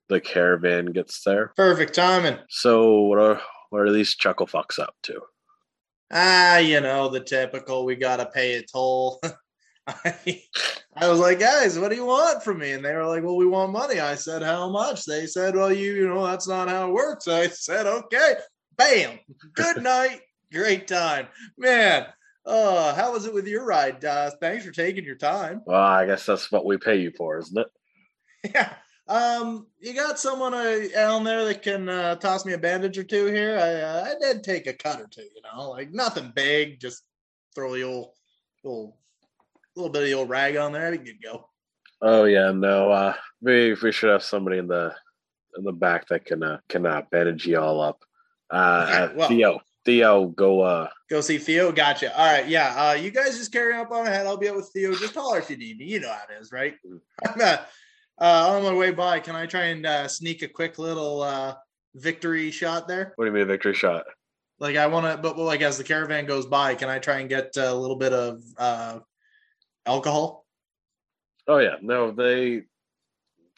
the 0.08 0.22
caravan 0.22 0.86
gets 0.86 1.24
there. 1.24 1.52
Perfect 1.58 1.94
timing. 1.94 2.38
So 2.50 3.02
what 3.02 3.20
are 3.20 3.42
what 3.70 3.82
are 3.82 3.92
these 3.92 4.16
chuckle 4.16 4.48
fucks 4.48 4.80
up 4.80 4.96
to? 5.04 5.20
Ah, 6.12 6.58
you 6.58 6.82
know 6.82 7.10
the 7.10 7.20
typical. 7.20 7.86
We 7.86 7.96
gotta 7.96 8.26
pay 8.26 8.56
a 8.56 8.63
toll. 8.63 9.22
I, 9.88 10.42
I 10.96 11.10
was 11.10 11.20
like, 11.20 11.39
guys, 11.39 11.78
what 11.78 11.89
do 11.89 11.96
you 11.96 12.06
want 12.06 12.44
from 12.44 12.60
me? 12.60 12.72
And 12.72 12.86
they 12.86 12.94
were 12.94 13.06
like, 13.06 13.24
well, 13.24 13.36
we 13.36 13.46
want 13.46 13.72
money. 13.72 14.00
I 14.00 14.16
said, 14.16 14.42
how 14.42 14.70
much? 14.70 15.06
They 15.06 15.26
said, 15.26 15.56
well, 15.56 15.74
you, 15.74 15.94
you 15.94 16.08
know, 16.08 16.26
that's 16.26 16.48
not 16.48 16.70
how 16.70 16.88
it 16.88 16.94
works. 16.94 17.28
I 17.28 17.48
said, 17.48 17.86
okay, 17.86 18.36
bam, 18.78 19.20
good 19.54 19.78
night, 19.84 20.22
great 20.52 20.88
time, 20.88 21.28
man. 21.58 22.06
Uh, 22.46 22.94
how 22.94 23.13
was 23.13 23.26
it 23.26 23.34
with 23.34 23.48
your 23.48 23.66
ride? 23.66 24.04
Uh, 24.04 24.30
thanks 24.42 24.66
for 24.66 24.72
taking 24.72 25.06
your 25.06 25.16
time. 25.16 25.62
Well, 25.66 25.82
I 25.82 26.06
guess 26.06 26.26
that's 26.26 26.52
what 26.52 26.66
we 26.66 26.78
pay 26.78 26.98
you 26.98 27.12
for, 27.12 27.38
isn't 27.38 27.58
it? 27.58 27.68
Yeah. 28.54 28.74
Um, 29.08 29.68
you 29.80 29.94
got 29.94 30.18
someone 30.20 30.54
uh, 30.54 30.80
down 30.94 31.24
there 31.24 31.44
that 31.46 31.62
can 31.62 31.89
uh, 31.89 32.16
toss 32.16 32.46
me 32.46 32.54
a 32.54 32.58
bandage 32.58 32.98
or 32.98 33.04
two 33.04 33.26
here? 33.26 33.58
I 33.60 33.82
uh, 33.82 34.06
I 34.08 34.13
did 34.20 34.44
take 34.44 34.66
a 34.68 34.74
cut 34.74 35.02
or 35.02 35.08
two, 35.08 35.22
you 35.24 35.42
know, 35.44 35.70
like 35.70 35.92
nothing 35.92 36.32
big, 36.34 36.80
just 36.80 37.04
throw 37.54 37.74
the 37.74 37.84
old, 37.84 38.12
little, 38.63 38.98
little 39.76 39.92
bit 39.92 40.04
of 40.04 40.08
the 40.08 40.13
old 40.13 40.30
rag 40.30 40.56
on 40.56 40.72
there. 40.72 40.94
It'd 40.94 41.22
go. 41.22 41.50
Oh 42.02 42.24
yeah, 42.26 42.52
no. 42.52 42.92
Uh, 42.92 43.13
we 43.42 43.74
we 43.82 43.92
should 43.92 44.10
have 44.10 44.24
somebody 44.24 44.58
in 44.58 44.68
the 44.68 44.96
in 45.58 45.63
the 45.66 45.74
back 45.74 46.08
that 46.08 46.26
can 46.26 46.42
uh, 46.42 46.60
can 46.70 46.86
uh, 46.86 47.02
bandage 47.12 47.46
you 47.46 47.60
all 47.60 47.82
up. 47.82 48.04
Uh, 48.50 48.86
Yeah, 48.89 48.96
uh, 49.04 49.13
well- 49.16 49.28
Theo, 49.30 49.60
Theo, 49.86 50.28
go. 50.28 50.62
Uh, 50.62 50.89
Go 51.10 51.20
see 51.22 51.38
Theo. 51.38 51.72
Gotcha. 51.74 52.18
All 52.18 52.26
right. 52.32 52.48
Yeah. 52.48 52.74
Uh, 52.76 52.94
you 52.94 53.12
guys 53.12 53.38
just 53.38 53.52
carry 53.52 53.76
up 53.76 53.92
on 53.92 54.08
ahead. 54.08 54.26
I'll 54.26 54.38
be 54.38 54.48
out 54.50 54.56
with 54.56 54.70
Theo. 54.74 54.96
Just 54.96 55.13
holler 55.13 55.39
if 55.39 55.50
you 55.50 55.58
need 55.58 55.78
me. 55.78 55.86
You 55.86 56.00
know 56.00 56.10
how 56.10 56.22
it 56.30 56.42
is, 56.42 56.52
right? 56.54 56.76
I'm 57.28 57.42
uh, 57.42 57.58
uh, 58.19 58.56
on 58.56 58.63
my 58.63 58.73
way 58.73 58.91
by. 58.91 59.19
Can 59.19 59.36
I 59.36 59.45
try 59.45 59.65
and 59.65 59.86
uh, 59.86 60.08
sneak 60.08 60.41
a 60.41 60.47
quick 60.47 60.80
little 60.80 61.21
uh, 61.21 61.56
victory 61.95 62.52
shot 62.52 62.88
there? 62.88 63.13
what 63.15 63.26
do 63.26 63.30
you 63.30 63.34
mean, 63.34 63.43
a 63.43 63.47
victory 63.47 63.73
shot? 63.73 64.06
Like 64.60 64.78
I 64.78 64.88
want 64.88 65.06
to, 65.06 65.21
but 65.21 65.38
like 65.38 65.62
as 65.62 65.78
the 65.78 65.84
caravan 65.84 66.26
goes 66.26 66.45
by, 66.45 66.76
can 66.76 66.89
I 66.89 66.99
try 66.99 67.19
and 67.19 67.30
get 67.30 67.56
a 67.58 67.73
little 67.73 67.97
bit 67.97 68.13
of 68.13 68.41
uh, 68.58 68.99
alcohol? 69.86 70.45
Oh 71.47 71.58
yeah, 71.58 71.76
no, 71.82 72.12
they 72.12 72.63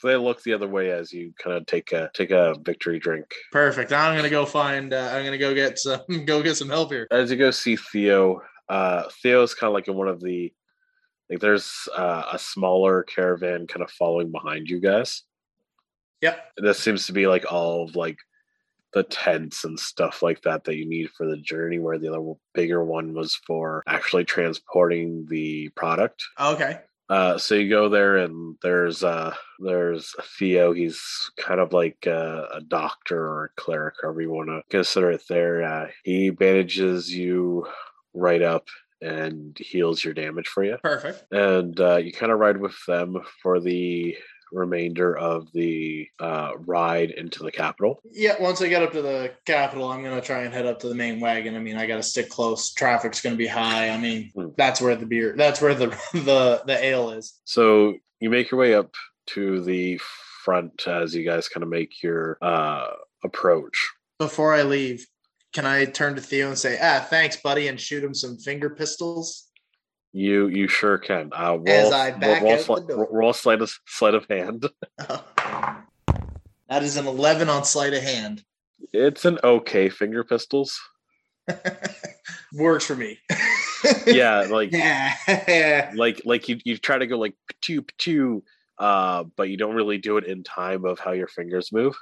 they 0.03 0.15
look 0.15 0.41
the 0.43 0.53
other 0.53 0.67
way 0.67 0.91
as 0.91 1.11
you 1.11 1.33
kind 1.37 1.57
of 1.57 1.65
take 1.65 1.91
a 1.91 2.09
take 2.13 2.31
a 2.31 2.55
victory 2.63 2.99
drink. 2.99 3.25
Perfect. 3.51 3.91
I'm 3.91 4.15
gonna 4.15 4.29
go 4.29 4.45
find. 4.45 4.93
Uh, 4.93 5.11
I'm 5.13 5.23
gonna 5.23 5.37
go 5.37 5.53
get 5.53 5.77
some. 5.79 6.01
Go 6.25 6.41
get 6.41 6.55
some 6.55 6.69
help 6.69 6.91
here. 6.91 7.07
As 7.11 7.29
you 7.29 7.37
go 7.37 7.51
see 7.51 7.75
Theo, 7.75 8.41
uh, 8.69 9.03
Theo's 9.21 9.53
kind 9.53 9.69
of 9.69 9.73
like 9.73 9.87
in 9.87 9.95
one 9.95 10.07
of 10.07 10.21
the 10.21 10.51
like 11.29 11.39
there's 11.39 11.87
uh, 11.95 12.23
a 12.33 12.39
smaller 12.39 13.03
caravan 13.03 13.67
kind 13.67 13.83
of 13.83 13.91
following 13.91 14.31
behind 14.31 14.69
you 14.69 14.79
guys. 14.79 15.23
Yep. 16.21 16.39
This 16.57 16.79
seems 16.79 17.07
to 17.07 17.13
be 17.13 17.27
like 17.27 17.51
all 17.51 17.83
of 17.83 17.95
like 17.95 18.17
the 18.93 19.03
tents 19.03 19.65
and 19.65 19.79
stuff 19.79 20.23
like 20.23 20.41
that 20.43 20.63
that 20.63 20.77
you 20.77 20.87
need 20.87 21.09
for 21.11 21.27
the 21.27 21.37
journey, 21.37 21.79
where 21.79 21.99
the 21.99 22.07
other 22.07 22.33
bigger 22.53 22.83
one 22.83 23.13
was 23.13 23.35
for 23.35 23.83
actually 23.87 24.23
transporting 24.23 25.25
the 25.29 25.69
product. 25.69 26.23
Okay. 26.39 26.79
Uh, 27.07 27.37
so 27.37 27.53
you 27.53 27.69
go 27.69 27.87
there 27.87 28.17
and 28.17 28.55
there's 28.63 29.03
uh 29.03 29.31
there's 29.59 30.15
Theo. 30.39 30.73
He's 30.73 31.29
kind 31.37 31.59
of 31.59 31.71
like 31.71 32.07
a, 32.07 32.47
a 32.53 32.61
doctor 32.61 33.27
or 33.27 33.45
a 33.45 33.61
cleric, 33.61 33.95
however 34.01 34.21
you 34.21 34.31
want 34.31 34.49
to 34.49 34.63
consider 34.69 35.11
it. 35.11 35.21
There, 35.29 35.61
uh, 35.61 35.87
he 36.03 36.31
bandages 36.31 37.13
you 37.13 37.67
right 38.13 38.41
up, 38.41 38.67
and 39.01 39.57
heals 39.57 40.03
your 40.03 40.13
damage 40.13 40.47
for 40.47 40.63
you. 40.63 40.77
Perfect. 40.83 41.25
And 41.31 41.79
uh, 41.79 41.97
you 41.97 42.11
kind 42.11 42.31
of 42.31 42.39
ride 42.39 42.57
with 42.57 42.75
them 42.87 43.17
for 43.41 43.59
the 43.59 44.15
remainder 44.51 45.17
of 45.17 45.51
the 45.53 46.07
uh, 46.19 46.51
ride 46.59 47.11
into 47.11 47.43
the 47.43 47.51
capital. 47.51 47.99
Yeah, 48.11 48.35
once 48.39 48.61
I 48.61 48.69
get 48.69 48.83
up 48.83 48.93
to 48.93 49.01
the 49.01 49.31
capital, 49.45 49.91
I'm 49.91 50.03
gonna 50.03 50.21
try 50.21 50.43
and 50.43 50.53
head 50.53 50.65
up 50.65 50.79
to 50.81 50.87
the 50.87 50.95
main 50.95 51.19
wagon. 51.19 51.55
I 51.55 51.59
mean, 51.59 51.77
I 51.77 51.87
gotta 51.87 52.03
stick 52.03 52.29
close. 52.29 52.71
Traffic's 52.73 53.21
gonna 53.21 53.35
be 53.35 53.47
high. 53.47 53.89
I 53.89 53.97
mean, 53.97 54.31
Hmm. 54.35 54.49
that's 54.57 54.79
where 54.79 54.95
the 54.95 55.05
beer, 55.05 55.33
that's 55.35 55.61
where 55.61 55.73
the 55.73 55.87
the 56.13 56.61
the 56.65 56.77
ale 56.83 57.09
is. 57.11 57.39
So 57.43 57.95
you 58.19 58.29
make 58.29 58.51
your 58.51 58.59
way 58.59 58.75
up 58.75 58.93
to 59.27 59.61
the 59.61 59.99
front 60.43 60.87
as 60.87 61.15
you 61.15 61.25
guys 61.25 61.49
kind 61.49 61.63
of 61.63 61.69
make 61.69 62.01
your 62.03 62.37
uh, 62.41 62.91
approach. 63.23 63.89
Before 64.19 64.53
I 64.53 64.61
leave, 64.61 65.05
can 65.55 65.65
I 65.65 65.85
turn 65.85 66.15
to 66.15 66.21
Theo 66.21 66.49
and 66.49 66.59
say, 66.59 66.77
"Ah, 66.81 66.99
thanks, 67.09 67.37
buddy," 67.37 67.69
and 67.69 67.79
shoot 67.79 68.03
him 68.03 68.13
some 68.13 68.37
finger 68.37 68.69
pistols? 68.69 69.47
You 70.11 70.47
you 70.47 70.67
sure 70.67 70.97
can. 70.97 71.31
Uh, 71.33 71.55
roll, 71.55 71.69
As 71.69 71.93
I 71.93 72.11
back 72.11 72.43
roll, 72.43 72.53
out 72.53 72.59
sli- 72.59 72.87
the 72.87 72.93
door. 72.93 73.07
roll 73.09 73.33
sleight 73.33 73.61
of, 73.61 73.71
sleight 73.87 74.13
of 74.13 74.25
hand. 74.29 74.69
that 74.97 76.83
is 76.83 76.97
an 76.97 77.07
eleven 77.07 77.47
on 77.47 77.63
sleight 77.63 77.93
of 77.93 78.03
hand. 78.03 78.43
It's 78.91 79.23
an 79.23 79.39
okay 79.43 79.87
finger 79.87 80.25
pistols. 80.25 80.77
Works 82.53 82.85
for 82.85 82.95
me. 82.97 83.17
Yeah, 84.05 84.47
like 84.49 84.73
yeah. 84.73 85.93
like 85.95 86.21
like 86.25 86.49
you 86.49 86.59
you 86.65 86.77
try 86.77 86.97
to 86.97 87.07
go 87.07 87.17
like 87.17 87.35
two 87.61 87.85
two, 87.97 88.43
uh, 88.77 89.23
but 89.37 89.47
you 89.47 89.55
don't 89.55 89.75
really 89.75 89.99
do 89.99 90.17
it 90.17 90.25
in 90.25 90.43
time 90.43 90.83
of 90.83 90.99
how 90.99 91.13
your 91.13 91.27
fingers 91.27 91.71
move. 91.71 91.95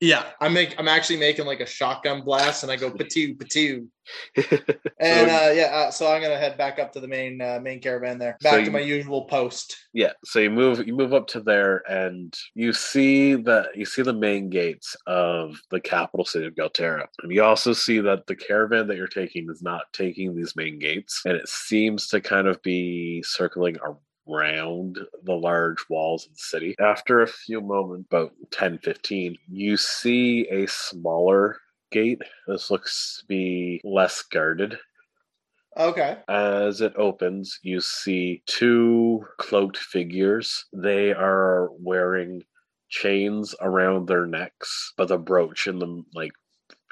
Yeah, 0.00 0.24
I 0.40 0.48
make. 0.48 0.74
I'm 0.78 0.88
actually 0.88 1.18
making 1.18 1.44
like 1.44 1.60
a 1.60 1.66
shotgun 1.66 2.22
blast, 2.22 2.62
and 2.62 2.72
I 2.72 2.76
go 2.76 2.90
patoo 2.90 3.36
patoo. 3.36 3.86
And 4.98 5.30
uh, 5.30 5.50
yeah, 5.54 5.70
uh, 5.72 5.90
so 5.90 6.10
I'm 6.10 6.20
gonna 6.20 6.38
head 6.38 6.58
back 6.58 6.78
up 6.78 6.92
to 6.92 7.00
the 7.00 7.06
main 7.06 7.40
uh, 7.40 7.60
main 7.62 7.80
caravan 7.80 8.18
there, 8.18 8.36
back 8.42 8.52
So 8.52 8.64
to 8.64 8.70
my 8.70 8.80
usual 8.80 9.26
post. 9.26 9.76
Yeah, 9.92 10.12
so 10.24 10.38
you 10.40 10.50
move 10.50 10.86
you 10.86 10.94
move 10.94 11.12
up 11.14 11.26
to 11.28 11.40
there 11.40 11.82
and 11.90 12.34
you 12.54 12.72
see 12.72 13.34
that 13.34 13.76
you 13.76 13.84
see 13.84 14.02
the 14.02 14.14
main 14.14 14.50
gates 14.50 14.96
of 15.06 15.60
the 15.70 15.80
capital 15.80 16.24
city 16.24 16.46
of 16.46 16.54
Galterra. 16.54 17.06
And 17.22 17.30
you 17.30 17.44
also 17.44 17.72
see 17.72 18.00
that 18.00 18.26
the 18.26 18.36
caravan 18.36 18.88
that 18.88 18.96
you're 18.96 19.06
taking 19.06 19.48
is 19.50 19.62
not 19.62 19.82
taking 19.92 20.34
these 20.34 20.56
main 20.56 20.78
gates 20.78 21.22
and 21.24 21.36
it 21.36 21.48
seems 21.48 22.08
to 22.08 22.20
kind 22.20 22.48
of 22.48 22.60
be 22.62 23.22
circling 23.22 23.78
around 23.78 23.98
the 24.30 25.32
large 25.32 25.78
walls 25.88 26.26
of 26.26 26.32
the 26.32 26.38
city. 26.38 26.74
After 26.80 27.22
a 27.22 27.26
few 27.26 27.60
moments, 27.60 28.06
about 28.10 28.32
10 28.50 28.78
15, 28.78 29.36
you 29.48 29.76
see 29.76 30.46
a 30.50 30.66
smaller 30.66 31.58
gate. 31.90 32.22
This 32.46 32.70
looks 32.70 33.18
to 33.20 33.26
be 33.26 33.80
less 33.84 34.22
guarded. 34.22 34.78
Okay. 35.76 36.18
As 36.28 36.80
it 36.80 36.94
opens, 36.96 37.58
you 37.62 37.80
see 37.80 38.42
two 38.46 39.24
cloaked 39.38 39.76
figures. 39.76 40.64
They 40.72 41.12
are 41.12 41.70
wearing 41.78 42.42
chains 42.88 43.54
around 43.60 44.08
their 44.08 44.26
necks, 44.26 44.92
but 44.96 45.08
the 45.08 45.18
brooch 45.18 45.66
in 45.68 45.78
them, 45.78 46.06
like 46.14 46.32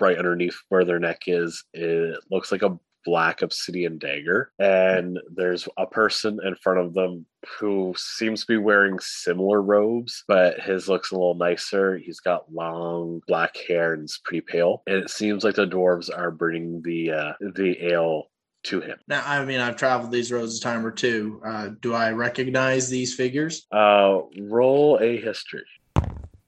right 0.01 0.16
underneath 0.16 0.57
where 0.68 0.85
their 0.85 1.01
neck 1.01 1.22
is, 1.27 1.64
it 1.72 2.18
looks 2.31 2.53
like 2.53 2.62
a 2.62 2.79
black 3.05 3.43
obsidian 3.43 3.99
dagger. 3.99 4.53
And 4.59 5.19
there's 5.35 5.69
a 5.77 5.87
person 5.87 6.41
in 6.45 6.55
front 6.57 6.81
of 6.81 6.95
them 6.95 7.27
who 7.59 7.95
seems 7.97 8.41
to 8.43 8.47
be 8.47 8.57
wearing 8.57 8.99
similar 9.01 9.63
robes, 9.63 10.25
but 10.27 10.61
his 10.61 10.89
looks 10.89 11.11
a 11.11 11.15
little 11.15 11.35
nicer. 11.35 11.99
He's 11.99 12.21
got 12.21 12.53
long 12.53 13.23
black 13.27 13.57
hair 13.57 13.95
and 13.95 14.05
is 14.05 14.21
pretty 14.25 14.41
pale. 14.41 14.83
And 14.87 14.97
it 14.97 15.11
seems 15.11 15.45
like 15.45 15.55
the 15.55 15.67
dwarves 15.67 16.11
are 16.15 16.31
bringing 16.31 16.83
the 16.83 17.13
uh, 17.13 17.33
the 17.41 17.77
ale 17.93 18.31
to 18.65 18.81
him. 18.81 18.99
Now, 19.07 19.23
I 19.25 19.45
mean, 19.45 19.61
I've 19.61 19.77
traveled 19.77 20.13
these 20.13 20.33
roads 20.33 20.59
a 20.59 20.61
time 20.61 20.85
or 20.85 20.91
two. 20.91 21.41
Uh, 21.45 21.71
do 21.81 21.95
I 21.95 22.11
recognize 22.11 22.89
these 22.89 23.15
figures? 23.15 23.67
Uh, 23.71 24.21
roll 24.41 24.99
a 25.01 25.17
history. 25.17 25.65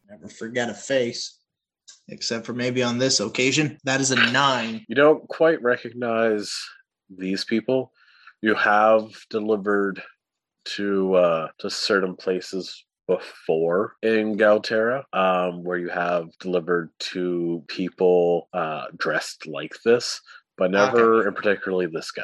Never 0.09 0.29
forget 0.29 0.69
a 0.69 0.75
face, 0.75 1.39
except 2.11 2.46
for 2.46 2.53
maybe 2.53 2.83
on 2.83 2.99
this 2.99 3.20
occasion. 3.20 3.79
That 3.85 4.01
is 4.01 4.11
a 4.11 4.16
nine. 4.16 4.85
You 4.88 4.94
don't 4.94 5.27
quite 5.29 5.62
recognize 5.62 6.55
these 7.09 7.44
people. 7.44 7.92
You 8.42 8.55
have 8.55 9.11
delivered 9.31 10.03
to 10.77 11.14
uh, 11.14 11.49
to 11.59 11.70
certain 11.70 12.16
places 12.16 12.85
before 13.07 13.94
in 14.03 14.37
Galterra, 14.37 15.03
um, 15.12 15.64
where 15.64 15.79
you 15.79 15.88
have 15.88 16.29
delivered 16.38 16.90
to 17.01 17.64
people 17.66 18.49
uh, 18.53 18.85
dressed 18.96 19.46
like 19.46 19.75
this, 19.85 20.20
but 20.57 20.70
never 20.70 21.27
and 21.27 21.37
particularly 21.37 21.87
this 21.87 22.12
guy. 22.12 22.23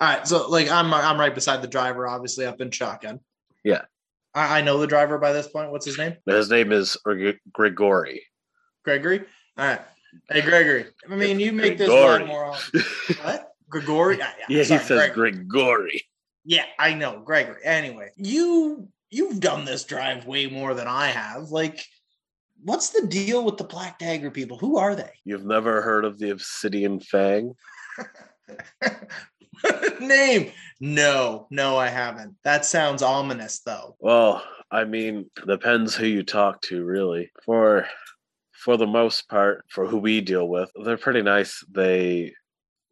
All 0.00 0.08
right, 0.08 0.26
so 0.26 0.48
like 0.48 0.70
I'm 0.70 0.92
I'm 0.92 1.20
right 1.20 1.34
beside 1.34 1.62
the 1.62 1.68
driver, 1.68 2.08
obviously 2.08 2.44
up 2.44 2.60
in 2.60 2.70
shotgun. 2.70 3.20
Yeah. 3.64 3.82
I, 4.34 4.58
I 4.58 4.62
know 4.62 4.78
the 4.78 4.86
driver 4.86 5.18
by 5.18 5.32
this 5.32 5.46
point. 5.46 5.70
What's 5.70 5.86
his 5.86 5.98
name? 5.98 6.16
His 6.26 6.50
name 6.50 6.72
is 6.72 6.96
Grigori. 7.52 8.22
Gregory. 8.84 9.20
All 9.58 9.66
right. 9.66 9.80
Hey, 10.30 10.40
Gregory. 10.42 10.86
I 11.10 11.14
mean, 11.14 11.40
you 11.40 11.52
make 11.52 11.78
this 11.78 11.88
Grigori. 11.88 12.18
run 12.20 12.26
more. 12.28 12.44
often. 12.46 12.82
What? 13.22 13.48
Gregory? 13.68 14.18
Yeah, 14.18 14.32
Yeah, 14.48 14.58
he 14.58 14.64
sorry, 14.64 14.80
says 14.84 15.10
Greg- 15.14 15.48
Grigori. 15.48 16.02
Yeah, 16.44 16.64
I 16.78 16.94
know, 16.94 17.20
Gregory. 17.20 17.60
Anyway, 17.64 18.10
you 18.16 18.88
you've 19.10 19.40
done 19.40 19.64
this 19.64 19.84
drive 19.84 20.26
way 20.26 20.46
more 20.46 20.74
than 20.74 20.86
I 20.88 21.08
have. 21.08 21.50
Like, 21.50 21.84
what's 22.62 22.90
the 22.90 23.06
deal 23.06 23.44
with 23.44 23.56
the 23.56 23.64
Black 23.64 23.98
Dagger 23.98 24.30
people? 24.30 24.58
Who 24.58 24.78
are 24.78 24.94
they? 24.94 25.10
You've 25.24 25.44
never 25.46 25.80
heard 25.82 26.04
of 26.04 26.18
the 26.18 26.30
Obsidian 26.30 27.00
Fang? 27.00 27.54
Name? 30.00 30.50
No, 30.80 31.46
no, 31.50 31.76
I 31.76 31.88
haven't. 31.88 32.34
That 32.44 32.64
sounds 32.64 33.02
ominous, 33.02 33.60
though. 33.60 33.96
Well, 34.00 34.42
I 34.70 34.84
mean, 34.84 35.30
depends 35.46 35.94
who 35.94 36.06
you 36.06 36.22
talk 36.24 36.60
to, 36.62 36.84
really. 36.84 37.30
For 37.44 37.86
for 38.64 38.76
the 38.76 38.86
most 38.86 39.28
part, 39.28 39.64
for 39.68 39.86
who 39.86 39.98
we 39.98 40.20
deal 40.20 40.48
with, 40.48 40.70
they're 40.84 40.96
pretty 40.96 41.22
nice. 41.22 41.64
They 41.70 42.32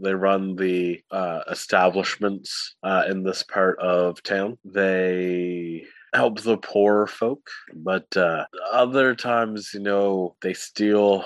they 0.03 0.15
run 0.15 0.57
the 0.57 1.01
uh, 1.11 1.43
establishments 1.51 2.75
uh, 2.83 3.05
in 3.09 3.23
this 3.23 3.43
part 3.43 3.79
of 3.81 4.23
town. 4.23 4.59
They 4.65 5.85
help 6.15 6.41
the 6.41 6.57
poor 6.57 7.07
folk, 7.07 7.47
but 7.75 8.17
uh, 8.17 8.47
other 8.73 9.15
times, 9.15 9.73
you 9.75 9.81
know, 9.81 10.37
they 10.41 10.55
steal, 10.55 11.25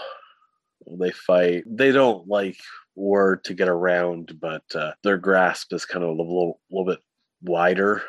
they 0.90 1.12
fight. 1.12 1.62
They 1.66 1.92
don't 1.92 2.26
like 2.26 2.56
word 2.96 3.44
to 3.44 3.54
get 3.54 3.68
around, 3.68 4.38
but 4.40 4.64
uh, 4.74 4.92
their 5.04 5.18
grasp 5.18 5.72
is 5.72 5.84
kind 5.84 6.04
of 6.04 6.10
a 6.10 6.22
little, 6.22 6.60
little 6.70 6.92
bit 6.92 7.00
wider 7.42 8.02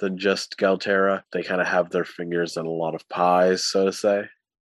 than 0.00 0.18
just 0.18 0.56
Galterra. 0.58 1.22
They 1.32 1.42
kind 1.42 1.60
of 1.60 1.66
have 1.66 1.90
their 1.90 2.04
fingers 2.04 2.56
in 2.56 2.66
a 2.66 2.70
lot 2.70 2.94
of 2.94 3.08
pies, 3.08 3.64
so 3.64 3.86
to 3.86 3.92
say. 3.92 4.24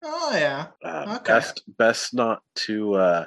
Oh 0.10 0.32
yeah. 0.34 0.67
Uh, 0.84 1.17
Okay. 1.17 1.34
Best, 1.34 1.63
best 1.78 2.13
not 2.13 2.41
to 2.56 2.93
uh, 2.96 3.26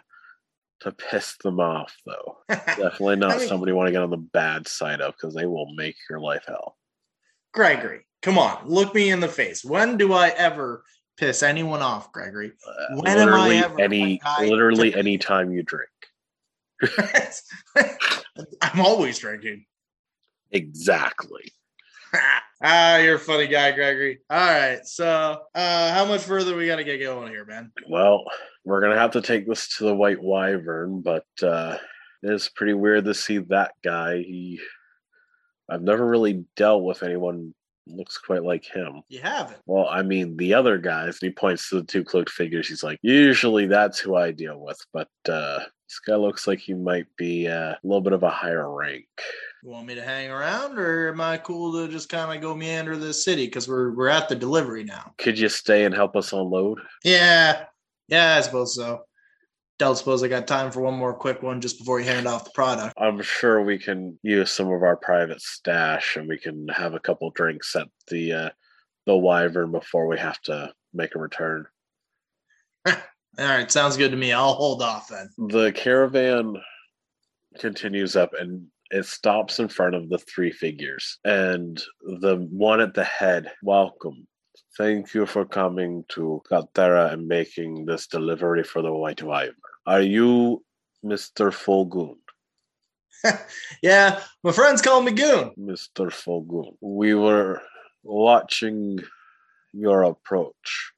to 0.81 0.93
piss 0.93 1.37
them 1.45 1.61
off, 1.61 1.95
though. 2.07 2.39
Definitely 2.49 3.17
not 3.17 3.33
I 3.33 3.39
mean- 3.39 3.49
somebody 3.49 3.71
you 3.73 3.77
want 3.77 3.89
to 3.89 3.93
get 3.93 4.03
on 4.03 4.11
the 4.11 4.17
bad 4.17 4.67
side 4.67 5.01
of 5.01 5.15
because 5.15 5.35
they 5.35 5.47
will 5.47 5.73
make 5.75 5.97
your 6.09 6.21
life 6.21 6.45
hell. 6.49 6.77
Gregory, 7.53 8.07
come 8.23 8.39
on, 8.39 8.67
look 8.67 8.95
me 8.95 9.11
in 9.11 9.21
the 9.21 9.29
face. 9.29 9.65
When 9.65 9.97
do 9.99 10.13
I 10.13 10.29
ever 10.31 10.85
piss 11.19 11.43
anyone 11.43 11.83
off, 11.83 12.13
Gregory? 12.13 12.53
Uh, 12.67 12.95
When 12.97 13.07
am 13.19 13.29
I 13.29 13.49
literally 13.49 13.57
ever 13.59 13.81
any, 13.81 14.21
literally 14.41 14.95
any 14.95 15.19
time 15.19 15.53
you 15.53 15.63
drink. 15.63 15.91
I'm 18.63 18.81
always 18.81 19.19
drinking. 19.19 19.67
Exactly. 20.53 21.53
Ah, 22.63 22.97
you're 22.99 23.17
a 23.17 23.19
funny 23.19 23.47
guy, 23.47 23.73
Gregory. 23.73 24.21
All 24.31 24.39
right, 24.39 24.87
so 24.87 25.43
uh, 25.55 25.93
how 25.93 26.05
much 26.05 26.23
further 26.23 26.57
we 26.57 26.67
gotta 26.67 26.85
get 26.85 26.99
going 26.99 27.29
here, 27.29 27.45
man? 27.45 27.73
Well, 27.89 28.25
we're 28.65 28.81
gonna 28.81 28.99
have 28.99 29.13
to 29.13 29.23
take 29.23 29.47
this 29.47 29.77
to 29.77 29.85
the 29.85 29.95
White 29.95 30.23
Wyvern, 30.23 31.01
but 31.01 31.27
uh, 31.43 31.79
it's 32.23 32.49
pretty 32.49 32.75
weird 32.75 33.05
to 33.07 33.15
see 33.15 33.39
that 33.39 33.73
guy. 33.83 34.19
He, 34.19 34.61
I've 35.69 35.83
never 35.83 36.07
really 36.07 36.45
dealt 36.57 36.83
with 36.83 37.03
anyone 37.03 37.55
looks 37.87 38.19
quite 38.19 38.45
like 38.45 38.65
him. 38.65 39.03
You 39.09 39.21
haven't. 39.21 39.59
Well, 39.67 39.89
I 39.89 40.03
mean, 40.03 40.37
the 40.37 40.55
other 40.55 40.79
guys, 40.79 41.19
and 41.21 41.29
he 41.29 41.31
points 41.31 41.69
to 41.69 41.77
the 41.77 41.85
two 41.87 42.05
cloaked 42.05 42.31
figures. 42.31 42.69
He's 42.69 42.83
like, 42.83 42.99
usually 43.03 43.67
that's 43.67 43.99
who 43.99 44.17
I 44.17 44.33
deal 44.33 44.61
with, 44.61 44.79
but 44.93 45.09
uh, 45.29 45.61
this 45.89 46.01
guy 46.07 46.17
looks 46.17 46.47
like 46.47 46.61
he 46.61 46.75
might 46.75 47.07
be 47.17 47.49
uh, 47.49 47.73
a 47.73 47.79
little 47.83 48.01
bit 48.01 48.13
of 48.13 48.23
a 48.23 48.31
higher 48.31 48.71
rank. 48.73 49.07
You 49.63 49.69
want 49.69 49.87
me 49.87 49.95
to 49.95 50.03
hang 50.03 50.31
around, 50.31 50.79
or 50.79 51.11
am 51.11 51.21
I 51.21 51.37
cool 51.37 51.73
to 51.75 51.93
just 51.93 52.09
kind 52.09 52.35
of 52.35 52.41
go 52.41 52.55
meander 52.55 52.97
the 52.97 53.13
city 53.13 53.45
because 53.45 53.69
we're 53.69 53.95
we're 53.95 54.09
at 54.09 54.29
the 54.29 54.35
delivery 54.35 54.85
now? 54.85 55.13
Could 55.19 55.39
you 55.39 55.51
stay 55.51 55.85
and 55.85 55.95
help 55.95 56.17
us 56.17 56.33
unload? 56.33 56.81
Yeah, 57.05 57.65
yeah, 58.09 58.37
I 58.37 58.41
suppose 58.41 58.75
so. 58.75 59.03
Don't 59.79 59.99
suppose 59.99 60.23
I 60.23 60.29
got 60.29 60.47
time 60.47 60.71
for 60.71 60.81
one 60.81 60.95
more 60.95 61.13
quick 61.13 61.43
one 61.43 61.61
just 61.61 61.79
before 61.79 62.01
you 62.01 62.07
hand 62.07 62.27
off 62.27 62.45
the 62.45 62.51
product. 62.53 62.95
I'm 62.99 63.21
sure 63.21 63.63
we 63.63 63.79
can 63.79 64.19
use 64.23 64.51
some 64.51 64.71
of 64.73 64.83
our 64.83 64.97
private 64.97 65.43
stash, 65.43 66.17
and 66.17 66.27
we 66.27 66.39
can 66.39 66.67
have 66.69 66.95
a 66.95 67.01
couple 67.01 67.31
drinks 67.31 67.77
at 67.77 67.89
the 68.09 68.33
uh, 68.33 68.51
the 69.05 69.17
Wyvern 69.17 69.73
before 69.73 70.07
we 70.07 70.19
have 70.19 70.41
to 70.43 70.73
make 70.95 71.15
a 71.15 71.19
return. 71.19 71.67
All 72.87 72.97
right, 73.39 73.71
sounds 73.71 73.99
good 73.99 74.11
to 74.11 74.17
me. 74.17 74.33
I'll 74.33 74.55
hold 74.55 74.81
off 74.83 75.09
then. 75.09 75.29
The 75.51 75.71
caravan 75.73 76.57
continues 77.59 78.17
up, 78.17 78.33
and 78.33 78.67
it 78.91 79.07
stops 79.07 79.59
in 79.59 79.69
front 79.69 79.95
of 79.95 80.09
the 80.09 80.19
three 80.19 80.51
figures, 80.51 81.19
and 81.25 81.81
the 82.03 82.37
one 82.51 82.81
at 82.81 82.95
the 82.95 83.05
head, 83.05 83.51
welcome. 83.63 84.27
Thank 84.77 85.15
you 85.15 85.27
for 85.27 85.45
coming 85.45 86.05
to 86.11 86.43
Galterra 86.51 87.13
and 87.13 87.27
making 87.27 87.87
this 87.87 88.07
delivery 88.07 88.63
for 88.63 88.83
the 88.83 88.93
White 88.93 89.23
Wyvern. 89.23 89.55
Are 89.87 90.01
you 90.01 90.65
Mr. 91.05 91.53
Fullgoon? 91.53 92.17
yeah, 93.83 94.21
my 94.43 94.53
friends 94.53 94.83
call 94.83 95.03
me 95.03 95.13
Goon. 95.13 95.53
Mr. 95.59 96.11
Fullgoon. 96.11 96.77
We 96.81 97.15
were 97.15 97.61
watching 98.03 98.99
your 99.73 100.03
approach 100.03 100.93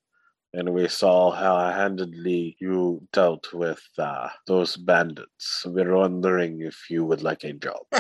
and 0.55 0.73
we 0.73 0.87
saw 0.89 1.31
how 1.31 1.57
handedly 1.73 2.57
you 2.61 3.07
dealt 3.13 3.53
with 3.53 3.83
uh, 3.99 4.29
those 4.47 4.77
bandits. 4.77 5.65
We're 5.65 5.97
wondering 5.97 6.61
if 6.61 6.91
you 6.91 7.05
would 7.05 7.23
like 7.23 7.45
a 7.45 7.53
job. 7.55 7.81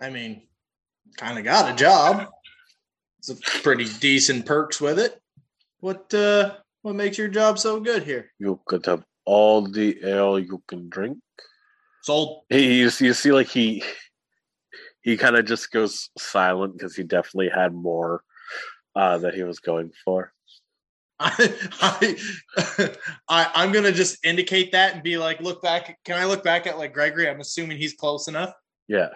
I 0.00 0.10
mean, 0.10 0.42
kind 1.16 1.38
of 1.38 1.44
got 1.44 1.72
a 1.72 1.76
job. 1.76 2.28
It's 3.18 3.28
a 3.28 3.36
pretty 3.36 3.86
decent 4.00 4.46
perks 4.46 4.80
with 4.80 4.98
it. 4.98 5.20
What 5.80 6.12
uh, 6.14 6.54
what 6.82 6.94
makes 6.94 7.18
your 7.18 7.28
job 7.28 7.58
so 7.58 7.80
good 7.80 8.04
here? 8.04 8.32
You 8.38 8.60
could 8.64 8.86
have 8.86 9.04
all 9.26 9.62
the 9.62 9.98
ale 10.02 10.38
you 10.38 10.62
can 10.66 10.88
drink. 10.88 11.18
Sold. 12.02 12.44
He, 12.48 12.80
you, 12.80 12.90
see, 12.90 13.06
you 13.06 13.14
see, 13.14 13.32
like 13.32 13.48
he 13.48 13.84
he 15.02 15.18
kind 15.18 15.36
of 15.36 15.44
just 15.44 15.70
goes 15.70 16.08
silent 16.16 16.74
because 16.74 16.96
he 16.96 17.02
definitely 17.02 17.50
had 17.50 17.74
more 17.74 18.22
uh, 18.96 19.18
that 19.18 19.34
he 19.34 19.42
was 19.42 19.60
going 19.60 19.92
for. 20.04 20.32
I, 21.22 21.54
I, 21.82 22.90
I, 23.28 23.50
I'm 23.54 23.72
gonna 23.72 23.92
just 23.92 24.24
indicate 24.24 24.72
that 24.72 24.94
and 24.94 25.02
be 25.02 25.18
like, 25.18 25.38
look 25.40 25.60
back. 25.60 25.98
Can 26.06 26.16
I 26.18 26.24
look 26.24 26.42
back 26.42 26.66
at 26.66 26.78
like 26.78 26.94
Gregory? 26.94 27.28
I'm 27.28 27.40
assuming 27.40 27.76
he's 27.76 27.92
close 27.92 28.26
enough. 28.26 28.54
Yeah. 28.88 29.10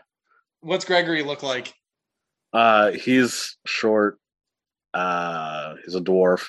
What's 0.61 0.85
Gregory 0.85 1.23
look 1.23 1.43
like? 1.43 1.73
Uh, 2.53 2.93
he's 2.93 3.57
short. 3.65 4.19
Uh, 4.93 5.77
he's 5.83 5.95
a 5.95 6.01
dwarf. 6.01 6.45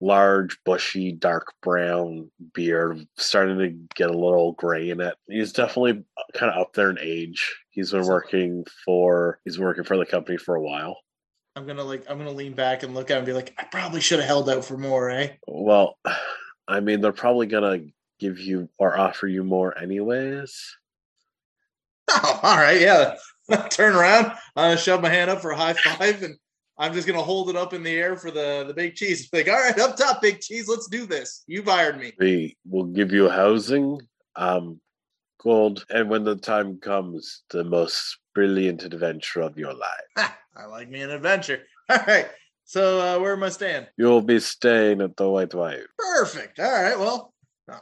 Large, 0.00 0.58
bushy, 0.64 1.12
dark 1.12 1.52
brown 1.62 2.30
beard, 2.52 3.06
starting 3.16 3.58
to 3.58 3.68
get 3.94 4.10
a 4.10 4.18
little 4.18 4.52
gray 4.52 4.90
in 4.90 5.00
it. 5.00 5.14
He's 5.28 5.52
definitely 5.52 6.02
kind 6.34 6.50
of 6.50 6.60
up 6.60 6.72
there 6.72 6.90
in 6.90 6.98
age. 6.98 7.54
He's 7.70 7.92
been 7.92 8.06
working 8.06 8.64
for 8.84 9.38
he's 9.44 9.56
been 9.56 9.66
working 9.66 9.84
for 9.84 9.96
the 9.96 10.06
company 10.06 10.36
for 10.36 10.56
a 10.56 10.62
while. 10.62 10.96
I'm 11.56 11.66
gonna 11.66 11.84
like 11.84 12.04
I'm 12.08 12.18
gonna 12.18 12.30
lean 12.30 12.52
back 12.52 12.82
and 12.82 12.94
look 12.94 13.10
at 13.10 13.18
and 13.18 13.26
be 13.26 13.32
like, 13.32 13.54
I 13.58 13.64
probably 13.64 14.00
should 14.00 14.18
have 14.20 14.28
held 14.28 14.48
out 14.48 14.64
for 14.64 14.78
more, 14.78 15.10
eh? 15.10 15.32
Well, 15.46 15.98
I 16.68 16.80
mean, 16.80 17.00
they're 17.00 17.12
probably 17.12 17.46
gonna 17.46 17.80
give 18.18 18.38
you 18.38 18.68
or 18.78 18.96
offer 18.96 19.26
you 19.26 19.44
more 19.44 19.76
anyways. 19.76 20.76
Oh, 22.12 22.40
all 22.42 22.56
right, 22.56 22.80
yeah. 22.80 23.14
Turn 23.70 23.94
around, 23.94 24.32
uh, 24.56 24.74
shove 24.74 25.00
my 25.00 25.08
hand 25.08 25.30
up 25.30 25.40
for 25.40 25.52
a 25.52 25.56
high 25.56 25.74
five, 25.74 26.24
and 26.24 26.34
I'm 26.76 26.92
just 26.92 27.06
gonna 27.06 27.22
hold 27.22 27.50
it 27.50 27.56
up 27.56 27.72
in 27.72 27.84
the 27.84 27.92
air 27.92 28.16
for 28.16 28.32
the 28.32 28.64
the 28.66 28.74
big 28.74 28.96
cheese. 28.96 29.28
Like, 29.32 29.46
all 29.46 29.54
right, 29.54 29.78
up 29.78 29.96
top, 29.96 30.20
big 30.20 30.40
cheese, 30.40 30.66
let's 30.66 30.88
do 30.88 31.06
this. 31.06 31.44
You've 31.46 31.66
hired 31.66 32.00
me. 32.00 32.12
We 32.18 32.56
will 32.68 32.86
give 32.86 33.12
you 33.12 33.28
housing, 33.28 34.00
um, 34.34 34.80
gold, 35.42 35.84
and 35.90 36.08
when 36.08 36.24
the 36.24 36.36
time 36.36 36.78
comes, 36.78 37.42
the 37.50 37.64
most 37.64 38.18
brilliant 38.34 38.82
adventure 38.82 39.40
of 39.40 39.58
your 39.58 39.74
life. 39.74 40.32
I 40.56 40.66
like 40.66 40.88
me 40.90 41.00
an 41.00 41.10
adventure. 41.10 41.62
All 41.88 41.98
right. 42.06 42.28
So 42.64 43.00
uh, 43.00 43.20
where 43.20 43.32
am 43.32 43.42
I 43.42 43.48
staying? 43.48 43.86
You'll 43.96 44.22
be 44.22 44.38
staying 44.38 45.00
at 45.00 45.16
the 45.16 45.28
White 45.28 45.54
Wife. 45.54 45.86
Perfect. 45.98 46.60
All 46.60 46.70
right. 46.70 46.98
Well, 46.98 47.34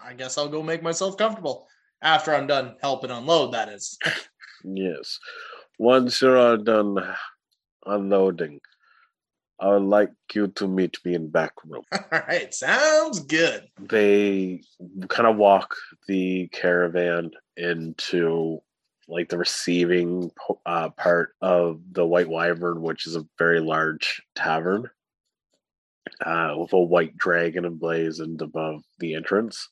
I 0.02 0.14
guess 0.14 0.38
I'll 0.38 0.48
go 0.48 0.62
make 0.62 0.82
myself 0.82 1.16
comfortable 1.16 1.66
after 2.02 2.34
I'm 2.34 2.46
done 2.46 2.76
helping 2.80 3.10
unload. 3.10 3.52
That 3.52 3.68
is. 3.68 3.98
yes. 4.64 5.18
Once 5.78 6.22
you're 6.22 6.38
all 6.38 6.56
done 6.56 6.96
unloading, 7.86 8.60
I 9.60 9.68
would 9.68 9.82
like 9.82 10.12
you 10.34 10.48
to 10.48 10.68
meet 10.68 10.98
me 11.04 11.14
in 11.14 11.30
back 11.30 11.52
room. 11.64 11.82
All 11.92 12.20
right. 12.28 12.52
Sounds 12.54 13.20
good. 13.20 13.68
They 13.80 14.62
kind 15.08 15.28
of 15.28 15.36
walk 15.36 15.74
the 16.06 16.48
caravan 16.48 17.32
into 17.56 18.60
like 19.08 19.28
the 19.28 19.38
receiving 19.38 20.30
uh, 20.66 20.90
part 20.90 21.34
of 21.40 21.80
the 21.92 22.06
White 22.06 22.28
Wyvern, 22.28 22.82
which 22.82 23.06
is 23.06 23.16
a 23.16 23.26
very 23.38 23.58
large 23.60 24.22
tavern 24.34 24.88
uh, 26.24 26.54
with 26.56 26.72
a 26.72 26.78
white 26.78 27.16
dragon 27.16 27.64
emblazoned 27.64 28.42
above 28.42 28.82
the 28.98 29.14
entrance. 29.14 29.68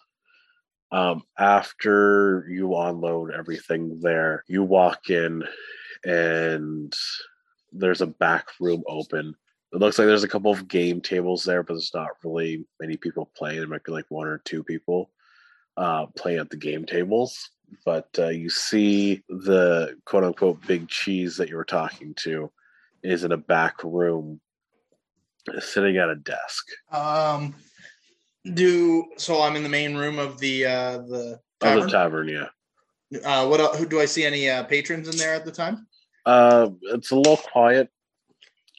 Um, 0.92 1.22
after 1.38 2.46
you 2.48 2.76
unload 2.76 3.32
everything 3.32 4.00
there, 4.00 4.44
you 4.46 4.62
walk 4.62 5.10
in 5.10 5.42
and 6.04 6.92
there's 7.72 8.00
a 8.00 8.06
back 8.06 8.48
room 8.60 8.82
open. 8.86 9.34
It 9.76 9.80
looks 9.80 9.98
like 9.98 10.06
there's 10.06 10.24
a 10.24 10.28
couple 10.28 10.50
of 10.50 10.66
game 10.66 11.00
tables 11.00 11.44
there, 11.44 11.62
but 11.62 11.74
there's 11.74 11.94
not 11.94 12.08
really 12.24 12.66
many 12.80 12.96
people 12.96 13.30
playing. 13.36 13.58
There 13.58 13.68
might 13.68 13.84
be 13.84 13.92
like 13.92 14.06
one 14.08 14.26
or 14.26 14.38
two 14.38 14.64
people 14.64 15.10
uh, 15.76 16.06
playing 16.16 16.38
at 16.38 16.50
the 16.50 16.56
game 16.56 16.84
tables 16.84 17.50
but 17.84 18.08
uh, 18.18 18.28
you 18.28 18.50
see 18.50 19.22
the 19.28 19.96
quote 20.04 20.24
unquote 20.24 20.64
big 20.66 20.88
cheese 20.88 21.36
that 21.36 21.48
you 21.48 21.56
were 21.56 21.64
talking 21.64 22.14
to 22.22 22.50
is 23.02 23.24
in 23.24 23.32
a 23.32 23.36
back 23.36 23.82
room 23.84 24.40
sitting 25.58 25.96
at 25.96 26.08
a 26.08 26.16
desk. 26.16 26.66
Um, 26.90 27.54
do 28.54 29.06
so 29.16 29.42
I'm 29.42 29.56
in 29.56 29.62
the 29.62 29.68
main 29.68 29.96
room 29.96 30.18
of 30.18 30.38
the 30.38 30.66
uh 30.66 30.98
the 30.98 31.40
tavern. 31.60 31.78
Oh, 31.78 31.84
the 31.84 31.90
tavern, 31.90 32.28
yeah. 32.28 32.46
Uh, 33.24 33.46
what 33.46 33.76
who 33.76 33.86
do 33.86 34.00
I 34.00 34.06
see 34.06 34.24
any 34.24 34.48
uh, 34.48 34.64
patrons 34.64 35.08
in 35.08 35.16
there 35.16 35.34
at 35.34 35.44
the 35.44 35.52
time? 35.52 35.86
Uh, 36.24 36.70
it's 36.82 37.12
a 37.12 37.16
little 37.16 37.36
quiet 37.36 37.88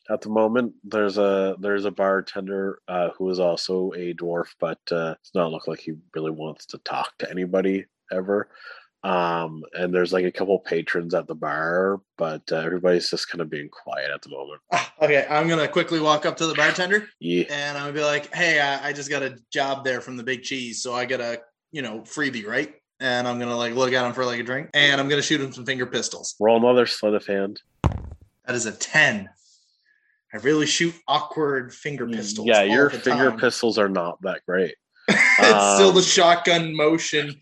at 0.10 0.22
the 0.22 0.30
moment. 0.30 0.74
There's 0.84 1.18
a 1.18 1.56
there's 1.60 1.86
a 1.86 1.92
bartender 1.92 2.80
uh, 2.88 3.10
who 3.18 3.30
is 3.30 3.40
also 3.40 3.92
a 3.96 4.14
dwarf, 4.14 4.48
but 4.60 4.80
uh, 4.92 5.16
it's 5.20 5.34
not 5.36 5.52
look 5.52 5.68
like 5.68 5.80
he 5.80 5.94
really 6.16 6.32
wants 6.32 6.66
to 6.68 6.78
talk 6.80 7.18
to 7.20 7.30
anybody 7.30 7.86
ever. 8.12 8.50
Um, 9.04 9.64
and 9.74 9.94
there's 9.94 10.12
like 10.12 10.26
a 10.26 10.32
couple 10.32 10.60
patrons 10.60 11.14
at 11.14 11.28
the 11.28 11.36
bar, 11.36 12.02
but 12.18 12.42
uh, 12.52 12.58
everybody's 12.58 13.10
just 13.10 13.30
kind 13.30 13.42
of 13.42 13.50
being 13.50 13.70
quiet 13.70 14.10
at 14.12 14.22
the 14.22 14.30
moment. 14.30 14.60
Ah, 14.74 14.94
okay, 15.02 15.26
I'm 15.30 15.48
gonna 15.48 15.68
quickly 15.68 16.00
walk 16.00 16.26
up 16.26 16.38
to 16.38 16.48
the 16.48 16.56
bartender. 16.56 17.08
Yeah. 17.20 17.46
And 17.50 17.78
I'm 17.78 17.86
gonna 17.86 17.94
be 17.94 18.04
like, 18.04 18.34
"Hey, 18.34 18.60
I, 18.60 18.90
I 18.90 18.94
just 18.94 19.10
got 19.10 19.24
a 19.24 19.38
job 19.52 19.84
there 19.84 20.02
from 20.02 20.18
the 20.18 20.24
Big 20.24 20.44
Cheese, 20.44 20.82
so 20.82 20.94
I 20.94 21.06
got 21.06 21.22
a 21.22 21.42
you 21.72 21.82
know 21.82 22.02
freebie, 22.02 22.46
right?" 22.46 22.74
And 23.00 23.28
I'm 23.28 23.40
gonna 23.40 23.56
like 23.56 23.76
look 23.76 23.94
at 23.94 24.06
him 24.06 24.14
for 24.14 24.26
like 24.26 24.40
a 24.40 24.44
drink, 24.44 24.72
and 24.74 25.00
I'm 25.00 25.08
gonna 25.08 25.22
shoot 25.22 25.40
him 25.40 25.54
some 25.54 25.66
finger 25.66 25.86
pistols. 25.86 26.36
Roll 26.40 26.58
another 26.58 26.88
sleight 26.88 27.14
of 27.14 27.26
hand. 27.26 27.62
That 27.84 28.56
is 28.56 28.66
a 28.66 28.72
ten. 28.72 29.30
I 30.34 30.38
really 30.38 30.66
shoot 30.66 30.94
awkward 31.08 31.74
finger 31.74 32.06
mm, 32.06 32.16
pistols. 32.16 32.48
Yeah, 32.48 32.64
your 32.64 32.90
finger 32.90 33.30
time. 33.30 33.40
pistols 33.40 33.78
are 33.78 33.90
not 33.90 34.22
that 34.22 34.42
great. 34.46 34.76
it's 35.08 35.54
um, 35.54 35.76
still 35.76 35.92
the 35.92 36.00
um, 36.00 36.06
shotgun 36.06 36.76
motion 36.76 37.42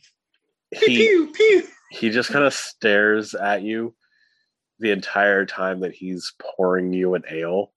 he, 0.71 0.85
pew, 0.85 1.31
pew. 1.33 1.63
he 1.89 2.09
just 2.09 2.31
kind 2.31 2.45
of 2.45 2.53
stares 2.53 3.33
at 3.33 3.61
you 3.61 3.95
the 4.79 4.91
entire 4.91 5.45
time 5.45 5.79
that 5.79 5.93
he's 5.93 6.33
pouring 6.39 6.93
you 6.93 7.15
an 7.15 7.23
ale, 7.29 7.71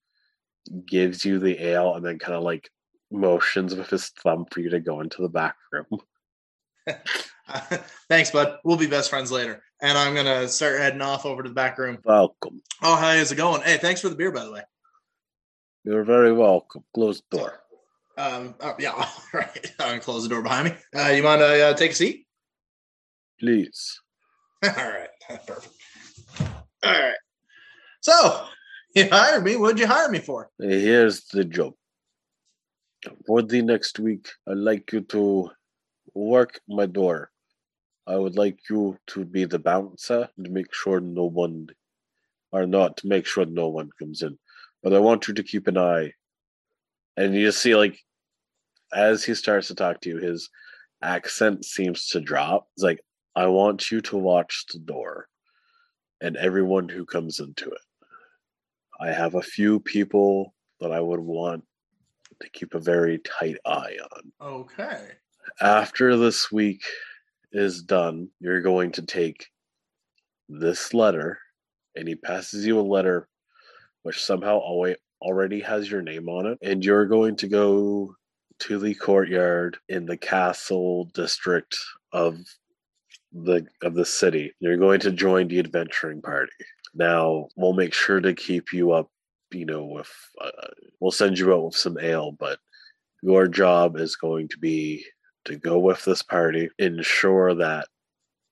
gives 0.87 1.25
you 1.25 1.39
the 1.39 1.63
ale, 1.63 1.95
and 1.95 2.05
then 2.05 2.19
kind 2.19 2.37
of 2.37 2.43
like 2.43 2.71
motions 3.11 3.75
with 3.75 3.89
his 3.89 4.09
thumb 4.09 4.47
for 4.51 4.61
you 4.61 4.71
to 4.71 4.81
go 4.81 5.01
into 5.01 5.23
the 5.23 5.29
back 5.29 5.57
room. 5.73 6.01
Thanks, 8.09 8.31
bud. 8.31 8.59
We'll 8.65 8.77
be 8.77 8.87
best 8.87 9.11
friends 9.11 9.31
later. 9.31 9.63
And 9.81 9.97
I'm 9.97 10.15
gonna 10.15 10.49
start 10.49 10.81
heading 10.81 11.01
off 11.01 11.25
over 11.25 11.43
to 11.43 11.49
the 11.49 11.55
back 11.55 11.79
room. 11.79 11.99
Welcome. 12.05 12.63
Oh, 12.83 12.97
how 12.97 13.11
is 13.11 13.33
it 13.33 13.37
going? 13.37 13.63
Hey, 13.63 13.79
thanks 13.79 14.01
for 14.01 14.09
the 14.09 14.17
beer, 14.17 14.33
by 14.33 14.45
the 14.45 14.53
way. 14.53 14.63
You're 15.85 16.05
very 16.05 16.33
welcome. 16.33 16.85
Close 16.95 17.23
the 17.31 17.39
door. 17.39 17.61
Um. 18.17 18.55
Oh, 18.61 18.75
yeah. 18.79 18.91
All 18.97 19.07
right. 19.33 19.75
I'm 19.79 19.89
gonna 19.89 20.01
close 20.01 20.25
the 20.25 20.29
door 20.29 20.43
behind 20.43 20.69
me. 20.69 20.77
Uh, 20.95 21.09
you 21.09 21.23
mind 21.23 21.41
to 21.41 21.69
uh, 21.69 21.75
take 21.75 21.93
a 21.93 21.95
seat? 21.95 22.27
please. 23.39 24.01
All 24.65 24.71
right, 24.71 25.09
perfect. 25.47 25.69
All 26.85 26.93
right. 26.93 27.15
So 28.01 28.47
you 28.95 29.09
hired 29.11 29.45
me. 29.45 29.57
What'd 29.57 29.79
you 29.79 29.87
hire 29.87 30.09
me 30.09 30.19
for? 30.19 30.51
Here's 30.59 31.25
the 31.27 31.45
job. 31.45 31.75
For 33.27 33.43
the 33.43 33.63
next 33.63 33.99
week, 33.99 34.29
I'd 34.49 34.59
like 34.59 34.93
you 34.93 35.03
to 35.03 35.51
work 36.15 36.61
my 36.69 36.87
door. 36.87 37.31
I 38.07 38.17
would 38.17 38.37
like 38.37 38.59
you 38.69 38.99
to 39.09 39.25
be 39.25 39.45
the 39.45 39.59
bouncer 39.59 40.29
and 40.37 40.51
make 40.51 40.75
sure 40.75 41.01
no 41.01 41.25
one, 41.25 41.69
or 42.51 42.67
not 42.67 43.01
make 43.05 43.27
sure 43.27 43.45
no 43.45 43.69
one 43.69 43.91
comes 43.99 44.23
in. 44.23 44.39
But 44.83 44.95
I 44.95 44.99
want 44.99 45.29
you 45.29 45.35
to 45.35 45.43
keep 45.43 45.67
an 45.67 45.79
eye. 45.79 46.13
And 47.17 47.35
you 47.35 47.51
see, 47.53 47.75
like, 47.75 47.99
as 48.93 49.25
he 49.25 49.35
starts 49.35 49.69
to 49.69 49.75
talk 49.75 50.01
to 50.03 50.09
you, 50.09 50.19
his 50.19 50.49
accent 51.03 51.65
seems 51.65 52.09
to 52.09 52.21
drop. 52.21 52.69
It's 52.77 52.85
like, 52.85 53.01
I 53.35 53.47
want 53.47 53.91
you 53.91 54.01
to 54.03 54.17
watch 54.17 54.65
the 54.73 54.79
door 54.79 55.29
and 56.21 56.37
everyone 56.37 56.89
who 56.89 57.05
comes 57.05 57.41
into 57.41 57.71
it. 57.71 57.81
I 59.01 59.13
have 59.13 59.35
a 59.35 59.43
few 59.43 59.81
people 59.81 60.55
that 60.81 60.93
I 60.93 61.01
would 61.01 61.21
want 61.21 61.65
to 62.41 62.49
keep 62.51 62.75
a 62.75 62.81
very 62.81 63.19
tight 63.19 63.59
eye 63.65 63.97
on. 64.13 64.33
Okay. 64.41 65.09
After 65.61 66.17
this 66.17 66.51
week 66.51 66.83
is 67.53 67.83
done, 67.83 68.29
you're 68.41 68.61
going 68.61 68.93
to 68.93 69.03
take 69.03 69.49
this 70.49 70.95
letter, 70.95 71.39
and 71.97 72.09
he 72.09 72.15
passes 72.15 72.67
you 72.67 72.79
a 72.79 72.83
letter 72.83 73.29
which 74.03 74.25
somehow 74.25 74.59
always 74.59 74.97
already 75.21 75.61
has 75.61 75.91
your 75.91 76.03
name 76.03 76.29
on 76.29 76.47
it, 76.47 76.59
and 76.63 76.85
you're 76.85 77.07
going 77.07 77.37
to 77.37 77.49
go 77.49 78.15
to 78.61 78.79
the 78.79 78.95
courtyard 78.95 79.77
in 79.89 80.07
the 80.07 80.17
castle 80.17 81.05
district 81.15 81.77
of 82.13 82.39
the 83.33 83.67
of 83.83 83.95
the 83.95 84.05
city. 84.07 84.53
You're 84.61 84.77
going 84.77 85.01
to 85.01 85.11
join 85.13 85.49
the 85.49 85.59
adventuring 85.59 86.23
party. 86.23 86.53
Now, 86.95 87.49
we'll 87.57 87.75
make 87.75 87.95
sure 87.95 88.21
to 88.21 88.35
keep 88.35 88.73
you 88.73 88.93
up, 88.93 89.11
you 89.53 89.67
know, 89.67 89.85
with 89.85 90.11
uh, 90.41 90.69
we'll 91.01 91.13
send 91.13 91.39
you 91.39 91.53
out 91.53 91.67
with 91.67 91.77
some 91.77 91.99
ale, 92.01 92.33
but 92.33 92.59
your 93.23 93.49
job 93.49 93.97
is 93.97 94.17
going 94.17 94.49
to 94.49 94.59
be 94.59 95.05
to 95.45 95.57
go 95.57 95.79
with 95.79 96.05
this 96.05 96.23
party, 96.23 96.69
ensure 96.79 97.55
that 97.55 97.89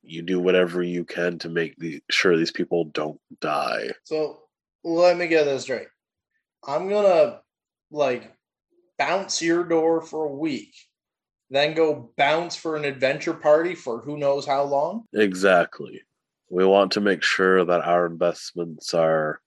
you 0.03 0.23
do 0.23 0.39
whatever 0.39 0.83
you 0.83 1.05
can 1.05 1.39
to 1.39 1.49
make 1.49 1.77
the 1.77 2.01
sure 2.11 2.37
these 2.37 2.53
people 2.53 2.85
don't 2.87 3.21
die. 3.41 3.91
So 4.05 4.41
let 4.87 5.17
me 5.17 5.27
get 5.27 5.45
this 5.45 5.65
straight. 5.65 5.89
I'm 6.67 6.89
gonna 6.89 7.41
like 7.91 8.33
bounce 8.99 9.43
your 9.43 9.65
door 9.65 10.01
for 10.01 10.25
a 10.25 10.33
week, 10.33 10.75
then 11.51 11.75
go 11.75 12.13
bounce 12.17 12.57
for 12.57 12.77
an 12.77 12.85
adventure 12.85 13.35
party 13.35 13.75
for 13.75 14.01
who 14.01 14.17
knows 14.17 14.47
how 14.47 14.63
long. 14.63 15.05
Exactly. 15.13 16.03
We 16.51 16.65
want 16.65 16.93
to 16.93 17.01
make 17.01 17.23
sure 17.23 17.65
that 17.65 17.83
our 17.83 18.07
investments 18.07 18.95
are 18.95 19.41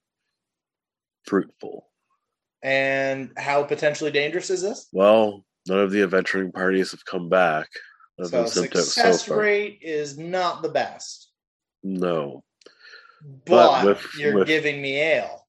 fruitful. 1.26 1.88
And 2.62 3.32
how 3.38 3.64
potentially 3.64 4.12
dangerous 4.12 4.50
is 4.50 4.62
this? 4.62 4.90
Well, 4.92 5.46
none 5.66 5.80
of 5.80 5.92
the 5.92 6.02
adventuring 6.02 6.52
parties 6.52 6.92
have 6.92 7.06
come 7.06 7.30
back. 7.30 7.70
So 8.22 8.46
success 8.46 9.26
so 9.26 9.36
rate 9.38 9.80
is 9.82 10.18
not 10.18 10.62
the 10.62 10.68
best, 10.68 11.32
No. 11.84 12.44
But, 13.46 13.84
But 13.84 13.86
with- 13.86 14.16
you're 14.18 14.36
with- 14.36 14.48
giving 14.48 14.82
me 14.82 14.98
ale. 14.98 15.48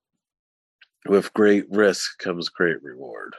With 1.07 1.33
great 1.33 1.65
risk 1.71 2.19
comes 2.19 2.49
great 2.51 2.83
reward. 2.83 3.35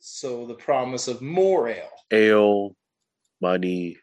So 0.00 0.46
the 0.46 0.54
promise 0.54 1.08
of 1.08 1.20
more 1.20 1.68
ale. 1.68 1.90
Ale, 2.12 2.76
money, 3.40 3.96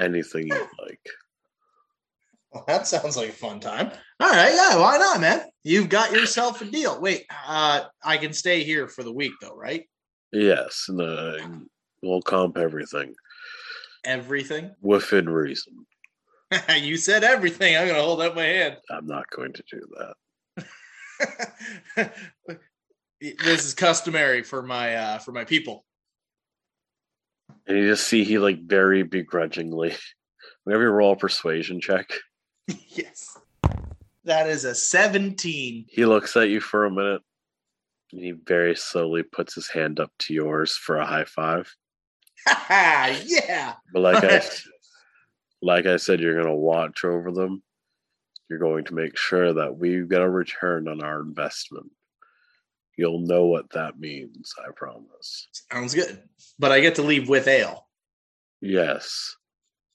anything 0.00 0.48
you 0.48 0.54
like. 0.82 1.00
Well, 2.50 2.64
that 2.66 2.86
sounds 2.86 3.16
like 3.18 3.28
a 3.28 3.32
fun 3.32 3.60
time. 3.60 3.90
All 4.20 4.30
right, 4.30 4.54
yeah, 4.54 4.78
why 4.78 4.96
not, 4.96 5.20
man? 5.20 5.42
You've 5.64 5.90
got 5.90 6.12
yourself 6.12 6.62
a 6.62 6.64
deal. 6.64 6.98
Wait, 6.98 7.26
uh, 7.46 7.84
I 8.02 8.16
can 8.16 8.32
stay 8.32 8.64
here 8.64 8.88
for 8.88 9.02
the 9.02 9.12
week 9.12 9.32
though, 9.42 9.54
right? 9.54 9.84
Yes, 10.32 10.86
and 10.88 11.00
uh, 11.00 11.36
we'll 12.02 12.22
comp 12.22 12.56
everything 12.56 13.14
Everything. 14.04 14.74
within 14.80 15.28
reason. 15.28 15.86
you 16.76 16.96
said 16.96 17.24
everything. 17.24 17.76
I'm 17.76 17.86
gonna 17.88 18.02
hold 18.02 18.20
up 18.20 18.34
my 18.34 18.44
hand. 18.44 18.76
I'm 18.90 19.06
not 19.06 19.28
going 19.30 19.52
to 19.52 19.62
do 19.70 19.80
that. 19.98 20.14
this 23.20 23.64
is 23.64 23.74
customary 23.74 24.42
for 24.42 24.62
my 24.62 24.94
uh 24.94 25.18
for 25.18 25.32
my 25.32 25.44
people. 25.44 25.84
And 27.66 27.76
you 27.76 27.88
just 27.88 28.06
see 28.06 28.24
he 28.24 28.38
like 28.38 28.62
very 28.62 29.02
begrudgingly. 29.02 29.94
Whenever 30.64 30.84
you 30.84 30.90
roll 30.90 31.12
a 31.12 31.16
persuasion 31.16 31.80
check, 31.80 32.10
yes. 32.88 33.38
That 34.24 34.48
is 34.48 34.66
a 34.66 34.74
17. 34.74 35.86
he 35.88 36.04
looks 36.04 36.36
at 36.36 36.50
you 36.50 36.60
for 36.60 36.84
a 36.84 36.90
minute 36.90 37.22
and 38.12 38.20
he 38.20 38.32
very 38.32 38.76
slowly 38.76 39.22
puts 39.22 39.54
his 39.54 39.68
hand 39.68 40.00
up 40.00 40.10
to 40.18 40.34
yours 40.34 40.76
for 40.76 40.96
a 40.96 41.06
high 41.06 41.24
five. 41.24 41.74
yeah. 42.46 43.74
But 43.92 44.00
like 44.00 44.24
I 44.24 44.40
like 45.62 45.86
I 45.86 45.96
said, 45.96 46.20
you're 46.20 46.40
gonna 46.40 46.54
watch 46.54 47.04
over 47.04 47.32
them. 47.32 47.62
You're 48.48 48.58
going 48.58 48.84
to 48.86 48.94
make 48.94 49.16
sure 49.16 49.52
that 49.52 49.76
we 49.76 50.06
get 50.06 50.22
a 50.22 50.30
return 50.30 50.88
on 50.88 51.02
our 51.02 51.20
investment. 51.20 51.90
You'll 52.96 53.20
know 53.20 53.46
what 53.46 53.70
that 53.70 54.00
means, 54.00 54.52
I 54.58 54.70
promise. 54.74 55.48
Sounds 55.70 55.94
good. 55.94 56.22
But 56.58 56.72
I 56.72 56.80
get 56.80 56.96
to 56.96 57.02
leave 57.02 57.28
with 57.28 57.46
ale. 57.46 57.86
Yes. 58.60 59.36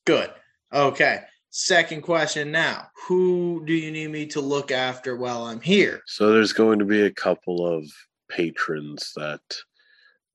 Good. 0.06 0.32
Okay. 0.71 1.21
Second 1.49 2.02
question 2.02 2.52
now. 2.52 2.88
Who 3.08 3.63
do 3.65 3.73
you 3.73 3.91
need 3.91 4.10
me 4.10 4.26
to 4.28 4.39
look 4.39 4.71
after 4.71 5.17
while 5.17 5.43
I'm 5.43 5.60
here? 5.60 6.02
So 6.06 6.32
there's 6.32 6.54
going 6.54 6.80
to 6.80 6.86
be 6.86 7.02
a 7.02 7.12
couple 7.12 7.67
of 7.67 7.86
patrons 8.30 9.12
that 9.15 9.41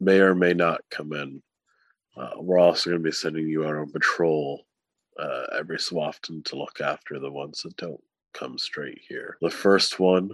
may 0.00 0.20
or 0.20 0.34
may 0.34 0.52
not 0.52 0.82
come 0.90 1.12
in. 1.12 1.42
Uh, 2.16 2.32
we're 2.36 2.58
also 2.58 2.90
going 2.90 3.02
to 3.02 3.08
be 3.08 3.12
sending 3.12 3.48
you 3.48 3.64
out 3.64 3.76
on 3.76 3.90
patrol 3.90 4.64
uh, 5.18 5.42
every 5.58 5.78
so 5.78 5.98
often 6.00 6.42
to 6.44 6.56
look 6.56 6.80
after 6.80 7.18
the 7.18 7.30
ones 7.30 7.62
that 7.62 7.76
don't 7.76 8.00
come 8.34 8.58
straight 8.58 9.00
here. 9.08 9.36
The 9.40 9.50
first 9.50 9.98
one 9.98 10.30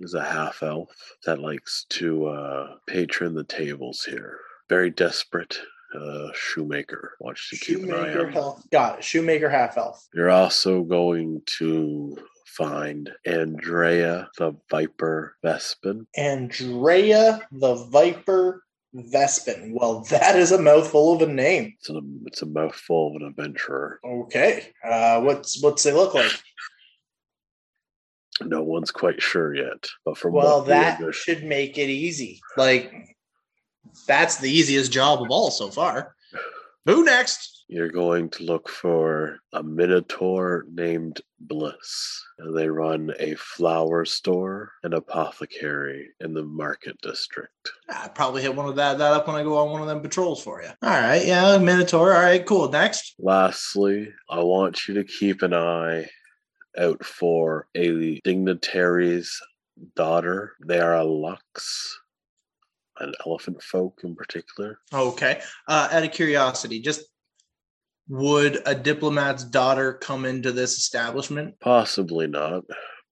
is 0.00 0.14
a 0.14 0.24
half 0.24 0.62
elf 0.62 0.90
that 1.24 1.38
likes 1.40 1.86
to 1.90 2.26
uh, 2.26 2.74
patron 2.86 3.34
the 3.34 3.44
tables 3.44 4.02
here. 4.02 4.38
Very 4.68 4.90
desperate 4.90 5.58
uh, 5.94 6.28
shoemaker. 6.34 7.14
Watch 7.20 7.50
to 7.50 7.56
keep 7.56 7.78
an 7.78 7.92
eye 7.92 7.96
Shoemaker 8.12 8.26
on. 8.26 8.32
health. 8.32 8.66
Got 8.70 8.98
it. 8.98 9.04
Shoemaker 9.04 9.48
half 9.48 9.78
elf. 9.78 10.06
You're 10.14 10.30
also 10.30 10.82
going 10.82 11.42
to 11.58 12.16
find 12.46 13.10
Andrea 13.24 14.28
the 14.38 14.52
Viper 14.70 15.36
Vespin. 15.44 16.06
Andrea 16.16 17.40
the 17.52 17.74
Viper 17.90 18.62
Vespin. 18.96 19.72
Well, 19.72 20.00
that 20.10 20.36
is 20.36 20.52
a 20.52 20.60
mouthful 20.60 21.14
of 21.14 21.22
a 21.22 21.32
name. 21.32 21.74
It's 21.78 21.90
a, 21.90 22.00
it's 22.26 22.42
a 22.42 22.46
mouthful 22.46 23.08
of 23.08 23.22
an 23.22 23.28
adventurer. 23.28 24.00
Okay. 24.04 24.72
Uh, 24.84 25.20
what's 25.20 25.62
what's 25.62 25.82
they 25.82 25.92
look 25.92 26.14
like? 26.14 26.32
No 28.42 28.62
one's 28.62 28.90
quite 28.90 29.22
sure 29.22 29.54
yet, 29.54 29.88
but 30.04 30.18
from 30.18 30.34
Well, 30.34 30.62
we 30.62 30.68
that 30.68 31.00
should 31.14 31.44
make 31.44 31.78
it 31.78 31.88
easy. 31.88 32.40
Like 32.56 32.92
that's 34.06 34.36
the 34.36 34.50
easiest 34.50 34.92
job 34.92 35.22
of 35.22 35.30
all 35.30 35.50
so 35.50 35.70
far. 35.70 36.14
Who 36.84 37.04
next? 37.04 37.55
You're 37.68 37.90
going 37.90 38.28
to 38.30 38.44
look 38.44 38.68
for 38.68 39.40
a 39.52 39.62
minotaur 39.62 40.64
named 40.72 41.20
Bliss, 41.40 42.24
and 42.38 42.56
they 42.56 42.68
run 42.68 43.12
a 43.18 43.34
flower 43.34 44.04
store 44.04 44.72
and 44.84 44.94
apothecary 44.94 46.10
in 46.20 46.32
the 46.32 46.44
market 46.44 47.00
district. 47.02 47.72
I 47.88 48.08
probably 48.08 48.42
hit 48.42 48.54
one 48.54 48.68
of 48.68 48.76
that 48.76 48.98
that 48.98 49.12
up 49.12 49.26
when 49.26 49.36
I 49.36 49.42
go 49.42 49.58
on 49.58 49.70
one 49.70 49.82
of 49.82 49.88
them 49.88 50.00
patrols 50.00 50.42
for 50.42 50.62
you. 50.62 50.68
All 50.82 50.90
right, 50.90 51.26
yeah, 51.26 51.58
Minotaur. 51.58 52.14
All 52.14 52.22
right, 52.22 52.46
cool. 52.46 52.70
Next. 52.70 53.14
Lastly, 53.18 54.12
I 54.30 54.40
want 54.40 54.86
you 54.86 54.94
to 54.94 55.04
keep 55.04 55.42
an 55.42 55.54
eye 55.54 56.08
out 56.78 57.04
for 57.04 57.66
a 57.74 58.20
dignitary's 58.20 59.40
daughter. 59.96 60.52
They 60.64 60.78
are 60.78 60.94
a 60.94 61.04
Lux, 61.04 61.98
an 63.00 63.12
elephant 63.26 63.62
folk 63.62 64.00
in 64.04 64.14
particular. 64.14 64.78
Okay. 64.92 65.40
Uh, 65.66 65.88
out 65.90 66.04
of 66.04 66.12
curiosity, 66.12 66.80
just 66.80 67.04
would 68.08 68.62
a 68.66 68.74
diplomat's 68.74 69.44
daughter 69.44 69.94
come 69.94 70.24
into 70.24 70.52
this 70.52 70.76
establishment? 70.76 71.58
Possibly 71.60 72.26
not, 72.26 72.64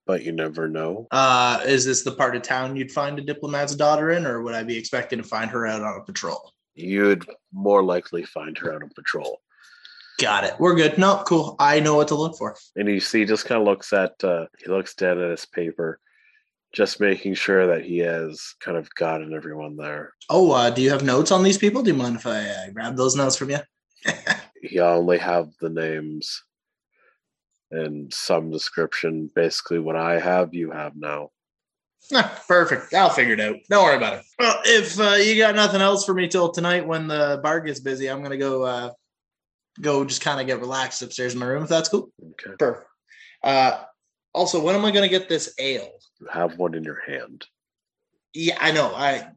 but 0.07 0.23
you 0.23 0.33
never 0.33 0.69
know. 0.69 1.07
Uh, 1.11 1.61
is 1.65 1.85
this 1.85 2.05
the 2.05 2.13
part 2.13 2.37
of 2.37 2.43
town 2.43 2.77
you'd 2.77 2.93
find 2.93 3.19
a 3.19 3.23
diplomat's 3.23 3.75
daughter 3.75 4.11
in, 4.11 4.27
or 4.27 4.43
would 4.43 4.55
I 4.55 4.63
be 4.63 4.77
expecting 4.77 5.19
to 5.19 5.29
find 5.29 5.51
her 5.51 5.67
out 5.67 5.83
on 5.83 6.01
a 6.01 6.05
patrol? 6.05 6.53
You'd 6.75 7.25
more 7.53 7.83
likely 7.83 8.25
find 8.25 8.57
her 8.59 8.73
out 8.73 8.83
on 8.83 8.91
patrol. 8.91 9.41
Got 10.21 10.45
it. 10.45 10.55
We're 10.61 10.77
good. 10.77 10.97
No, 10.97 11.23
cool. 11.27 11.57
I 11.59 11.81
know 11.81 11.97
what 11.97 12.09
to 12.09 12.15
look 12.15 12.37
for. 12.39 12.57
And 12.77 12.89
you 12.89 13.01
see, 13.01 13.21
he 13.21 13.25
just 13.25 13.47
kind 13.47 13.61
of 13.61 13.67
looks 13.67 13.93
at, 13.93 14.23
uh, 14.23 14.47
he 14.59 14.71
looks 14.71 14.95
down 14.95 15.21
at 15.21 15.31
his 15.31 15.45
paper, 15.45 15.99
just 16.73 17.01
making 17.01 17.35
sure 17.35 17.67
that 17.67 17.85
he 17.85 17.99
has 17.99 18.55
kind 18.61 18.77
of 18.77 18.93
gotten 18.95 19.35
everyone 19.35 19.77
there. 19.77 20.13
Oh, 20.31 20.53
uh, 20.53 20.71
do 20.71 20.83
you 20.83 20.91
have 20.91 21.03
notes 21.03 21.33
on 21.33 21.43
these 21.43 21.59
people? 21.59 21.83
Do 21.83 21.91
you 21.91 21.97
mind 21.97 22.17
if 22.17 22.27
I 22.27 22.47
uh, 22.47 22.71
grab 22.73 22.97
those 22.97 23.17
notes 23.17 23.37
from 23.37 23.51
you? 23.51 23.59
He 24.65 24.81
only 24.81 25.19
have 25.19 25.51
the 25.61 25.69
names 25.69 26.43
and 27.71 28.13
some 28.13 28.51
description. 28.51 29.31
Basically, 29.35 29.79
what 29.79 29.97
I 29.97 30.19
have, 30.19 30.55
you 30.55 30.71
have 30.71 30.97
now. 30.97 31.31
Ah, 32.13 32.43
perfect. 32.49 32.95
I'll 32.95 33.11
figure 33.11 33.35
it 33.35 33.41
out. 33.41 33.57
Don't 33.69 33.85
worry 33.85 33.97
about 33.97 34.19
it. 34.19 34.25
Well, 34.39 34.61
if 34.65 34.99
uh, 34.99 35.15
you 35.15 35.37
got 35.37 35.55
nothing 35.55 35.81
else 35.81 36.05
for 36.05 36.15
me 36.15 36.29
till 36.29 36.51
tonight 36.51 36.87
when 36.87 37.09
the 37.09 37.41
bar 37.43 37.61
gets 37.61 37.81
busy, 37.81 38.09
I'm 38.09 38.23
gonna 38.23 38.37
go 38.37 38.63
uh, 38.63 38.91
go 39.81 40.05
just 40.05 40.23
kind 40.23 40.41
of 40.41 40.47
get 40.47 40.61
relaxed 40.61 41.03
upstairs 41.03 41.35
in 41.35 41.41
my 41.41 41.47
room. 41.47 41.63
If 41.63 41.69
that's 41.69 41.89
cool. 41.89 42.11
Okay. 42.23 42.57
Perfect. 42.59 42.87
Uh, 43.43 43.83
also, 44.33 44.63
when 44.63 44.75
am 44.75 44.85
I 44.85 44.91
gonna 44.91 45.09
get 45.09 45.29
this 45.29 45.55
ale? 45.59 45.91
You 46.21 46.29
have 46.31 46.59
one 46.59 46.75
in 46.75 46.85
your 46.85 47.01
hand. 47.07 47.45
Yeah, 48.33 48.59
I 48.61 48.73
know. 48.73 48.95
I. 48.95 49.29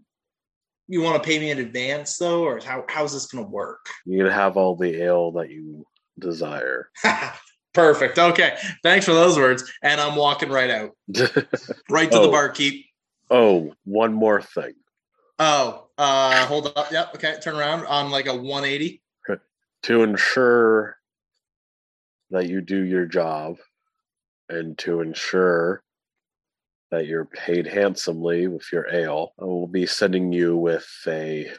You 0.88 1.01
want 1.01 1.21
to 1.21 1.27
pay 1.27 1.38
me 1.39 1.51
in 1.51 1.59
advance 1.59 2.17
though, 2.17 2.43
or 2.43 2.59
how 2.63 2.85
how's 2.88 3.13
this 3.13 3.25
gonna 3.27 3.45
work? 3.47 3.85
You 4.05 4.23
can 4.23 4.31
have 4.31 4.55
all 4.57 4.75
the 4.75 5.01
ale 5.03 5.31
that 5.33 5.49
you 5.49 5.85
desire. 6.19 6.89
Perfect. 7.73 8.17
Okay. 8.17 8.57
Thanks 8.83 9.05
for 9.05 9.13
those 9.13 9.38
words. 9.38 9.69
And 9.83 9.99
I'm 10.01 10.15
walking 10.15 10.49
right 10.49 10.69
out, 10.69 10.91
right 11.89 12.09
to 12.11 12.17
the 12.19 12.27
Oh. 12.27 12.31
barkeep. 12.31 12.85
oh, 13.29 13.73
one 13.83 14.13
more 14.13 14.41
thing. 14.41 14.73
Oh, 15.39 15.88
uh, 15.97 16.45
hold 16.47 16.71
up. 16.75 16.91
Yep. 16.91 17.15
Okay. 17.15 17.35
Turn 17.41 17.55
around 17.55 17.85
on 17.85 18.09
like 18.09 18.27
a 18.27 18.35
180. 18.35 19.01
To 19.83 20.01
ensure 20.03 20.97
that 22.31 22.49
you 22.49 22.61
do 22.61 22.81
your 22.83 23.05
job 23.05 23.57
and 24.49 24.75
to 24.79 25.01
ensure 25.01 25.83
that 26.91 27.05
you're 27.05 27.25
paid 27.25 27.67
handsomely 27.67 28.47
with 28.47 28.71
your 28.71 28.88
ale, 28.93 29.33
I 29.39 29.45
will 29.45 29.67
be 29.67 29.85
sending 29.85 30.31
you 30.31 30.55
with 30.55 30.88
a 31.05 31.51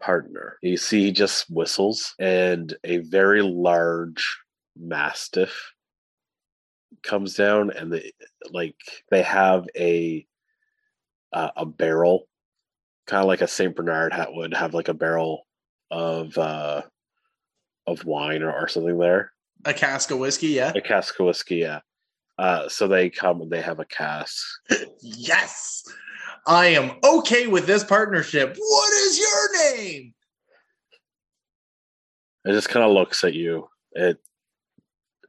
partner. 0.00 0.58
You 0.62 0.76
see, 0.76 1.04
he 1.04 1.12
just 1.12 1.50
whistles, 1.50 2.14
and 2.18 2.74
a 2.84 2.98
very 2.98 3.42
large 3.42 4.38
mastiff 4.78 5.72
comes 7.02 7.34
down, 7.34 7.70
and 7.70 7.92
they 7.92 8.12
like 8.50 8.76
they 9.10 9.22
have 9.22 9.66
a 9.76 10.26
uh, 11.32 11.50
a 11.56 11.66
barrel, 11.66 12.28
kind 13.06 13.22
of 13.22 13.28
like 13.28 13.40
a 13.40 13.48
Saint 13.48 13.74
Bernard 13.74 14.12
hat 14.12 14.32
would 14.32 14.54
have 14.54 14.74
like 14.74 14.88
a 14.88 14.94
barrel 14.94 15.46
of 15.90 16.36
uh 16.38 16.82
of 17.86 18.04
wine 18.04 18.42
or, 18.42 18.52
or 18.52 18.68
something 18.68 18.98
there. 18.98 19.32
A 19.64 19.74
cask 19.74 20.10
of 20.10 20.18
whiskey, 20.18 20.48
yeah. 20.48 20.72
A 20.74 20.80
cask 20.80 21.18
of 21.18 21.26
whiskey, 21.26 21.56
yeah. 21.56 21.80
Uh, 22.38 22.68
so 22.68 22.86
they 22.86 23.08
come 23.08 23.40
and 23.40 23.50
they 23.50 23.62
have 23.62 23.80
a 23.80 23.84
cast. 23.84 24.44
yes. 25.00 25.84
I 26.46 26.66
am 26.68 26.92
okay 27.02 27.46
with 27.46 27.66
this 27.66 27.82
partnership. 27.82 28.54
What 28.56 28.92
is 28.92 29.18
your 29.18 29.74
name? 29.74 30.14
It 32.44 32.52
just 32.52 32.68
kind 32.68 32.84
of 32.84 32.92
looks 32.92 33.24
at 33.24 33.34
you. 33.34 33.68
It 33.92 34.18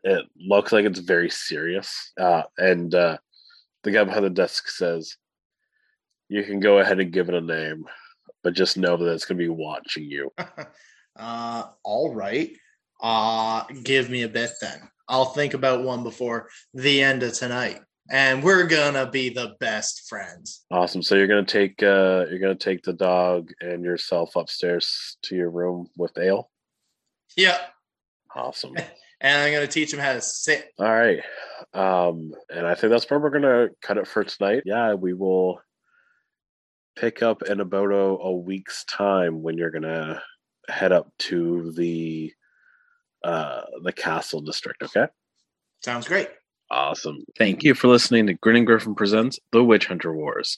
it 0.04 0.26
looks 0.40 0.72
like 0.72 0.86
it's 0.86 1.00
very 1.00 1.30
serious. 1.30 2.14
Uh, 2.20 2.44
and 2.58 2.94
uh, 2.94 3.18
the 3.84 3.92
guy 3.92 4.04
behind 4.04 4.26
the 4.26 4.30
desk 4.30 4.70
says, 4.70 5.18
"You 6.30 6.44
can 6.44 6.60
go 6.60 6.78
ahead 6.78 7.00
and 7.00 7.12
give 7.12 7.30
it 7.30 7.36
a 7.36 7.42
name, 7.42 7.86
but 8.44 8.54
just 8.54 8.78
know 8.78 8.96
that 8.98 9.12
it's 9.12 9.26
going 9.26 9.40
to 9.40 9.44
be 9.44 9.50
watching 9.50 10.04
you." 10.04 10.32
uh, 11.16 11.64
all 11.84 12.14
right. 12.14 12.52
Uh, 13.02 13.64
give 13.84 14.10
me 14.10 14.22
a 14.22 14.30
bit 14.30 14.52
then. 14.62 14.90
I'll 15.10 15.26
think 15.26 15.54
about 15.54 15.84
one 15.84 16.04
before 16.04 16.50
the 16.74 17.02
end 17.02 17.24
of 17.24 17.34
tonight. 17.34 17.80
And 18.10 18.42
we're 18.42 18.68
gonna 18.68 19.10
be 19.10 19.30
the 19.30 19.56
best 19.60 20.08
friends. 20.08 20.66
Awesome. 20.72 21.04
So 21.04 21.16
you're 21.16 21.28
gonna 21.28 21.46
take 21.46 21.84
uh 21.84 22.26
you're 22.30 22.40
gonna 22.40 22.56
take 22.56 22.84
the 22.84 22.94
dog 22.94 23.50
and 23.60 23.84
yourself 23.84 24.36
upstairs 24.36 25.18
to 25.24 25.36
your 25.36 25.50
room 25.50 25.90
with 25.98 26.18
ale? 26.18 26.50
Yep. 27.36 27.60
Awesome. 28.34 28.76
and 29.22 29.42
I'm 29.42 29.54
gonna 29.54 29.68
teach 29.68 29.94
him 29.94 30.00
how 30.00 30.14
to 30.14 30.22
sit. 30.22 30.72
All 30.80 30.86
right. 30.86 31.20
Um, 31.74 32.34
and 32.50 32.66
I 32.66 32.76
think 32.76 32.92
that's 32.92 33.10
where 33.10 33.20
we're 33.20 33.30
gonna 33.30 33.70
cut 33.82 33.98
it 33.98 34.08
for 34.08 34.24
tonight. 34.24 34.64
Yeah, 34.66 34.94
we 34.94 35.14
will 35.14 35.60
pick 36.96 37.22
up 37.22 37.44
in 37.44 37.60
about 37.60 37.92
a, 37.92 37.96
a 37.96 38.32
week's 38.36 38.86
time 38.86 39.42
when 39.42 39.58
you're 39.58 39.72
gonna 39.72 40.22
head 40.70 40.92
up 40.92 41.12
to 41.18 41.72
the 41.74 42.32
uh, 43.24 43.62
the 43.84 43.92
castle 43.92 44.42
district. 44.42 44.84
Okay. 44.84 45.08
Sounds 45.84 46.08
great. 46.08 46.30
Awesome. 46.70 47.24
Thank 47.38 47.64
you 47.64 47.74
for 47.74 47.88
listening 47.88 48.28
to 48.28 48.34
Grinning 48.34 48.66
Griffin 48.66 48.96
Presents 48.96 49.40
The 49.52 49.64
Witch 49.64 49.86
Hunter 49.86 50.14
Wars. 50.14 50.58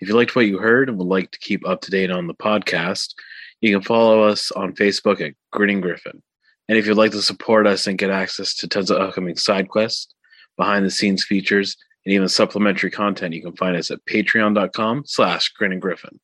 If 0.00 0.08
you 0.08 0.16
liked 0.16 0.34
what 0.34 0.46
you 0.46 0.58
heard 0.58 0.88
and 0.88 0.96
would 0.96 1.06
like 1.06 1.30
to 1.32 1.38
keep 1.38 1.66
up 1.68 1.82
to 1.82 1.90
date 1.90 2.10
on 2.10 2.26
the 2.26 2.34
podcast, 2.34 3.14
you 3.60 3.70
can 3.72 3.82
follow 3.82 4.22
us 4.22 4.50
on 4.52 4.74
Facebook 4.74 5.20
at 5.20 5.34
Grinning 5.52 5.82
Griffin. 5.82 6.22
And 6.68 6.78
if 6.78 6.86
you'd 6.86 6.96
like 6.96 7.10
to 7.12 7.20
support 7.20 7.66
us 7.66 7.86
and 7.86 7.98
get 7.98 8.10
access 8.10 8.54
to 8.54 8.68
tons 8.68 8.90
of 8.90 8.98
upcoming 8.98 9.36
side 9.36 9.68
quests, 9.68 10.14
behind 10.56 10.86
the 10.86 10.90
scenes 10.90 11.24
features, 11.24 11.76
and 12.04 12.14
even 12.14 12.28
supplementary 12.28 12.90
content, 12.90 13.34
you 13.34 13.42
can 13.42 13.56
find 13.56 13.76
us 13.76 13.90
at 13.90 14.04
patreon.com 14.06 15.02
slash 15.06 15.48
grinning 15.50 15.80
griffin. 15.80 16.18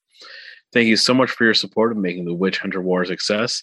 Thank 0.72 0.88
you 0.88 0.96
so 0.96 1.14
much 1.14 1.30
for 1.30 1.44
your 1.44 1.54
support 1.54 1.92
of 1.92 1.98
making 1.98 2.24
the 2.24 2.34
Witch 2.34 2.58
Hunter 2.58 2.80
War 2.80 3.02
a 3.02 3.06
success, 3.06 3.62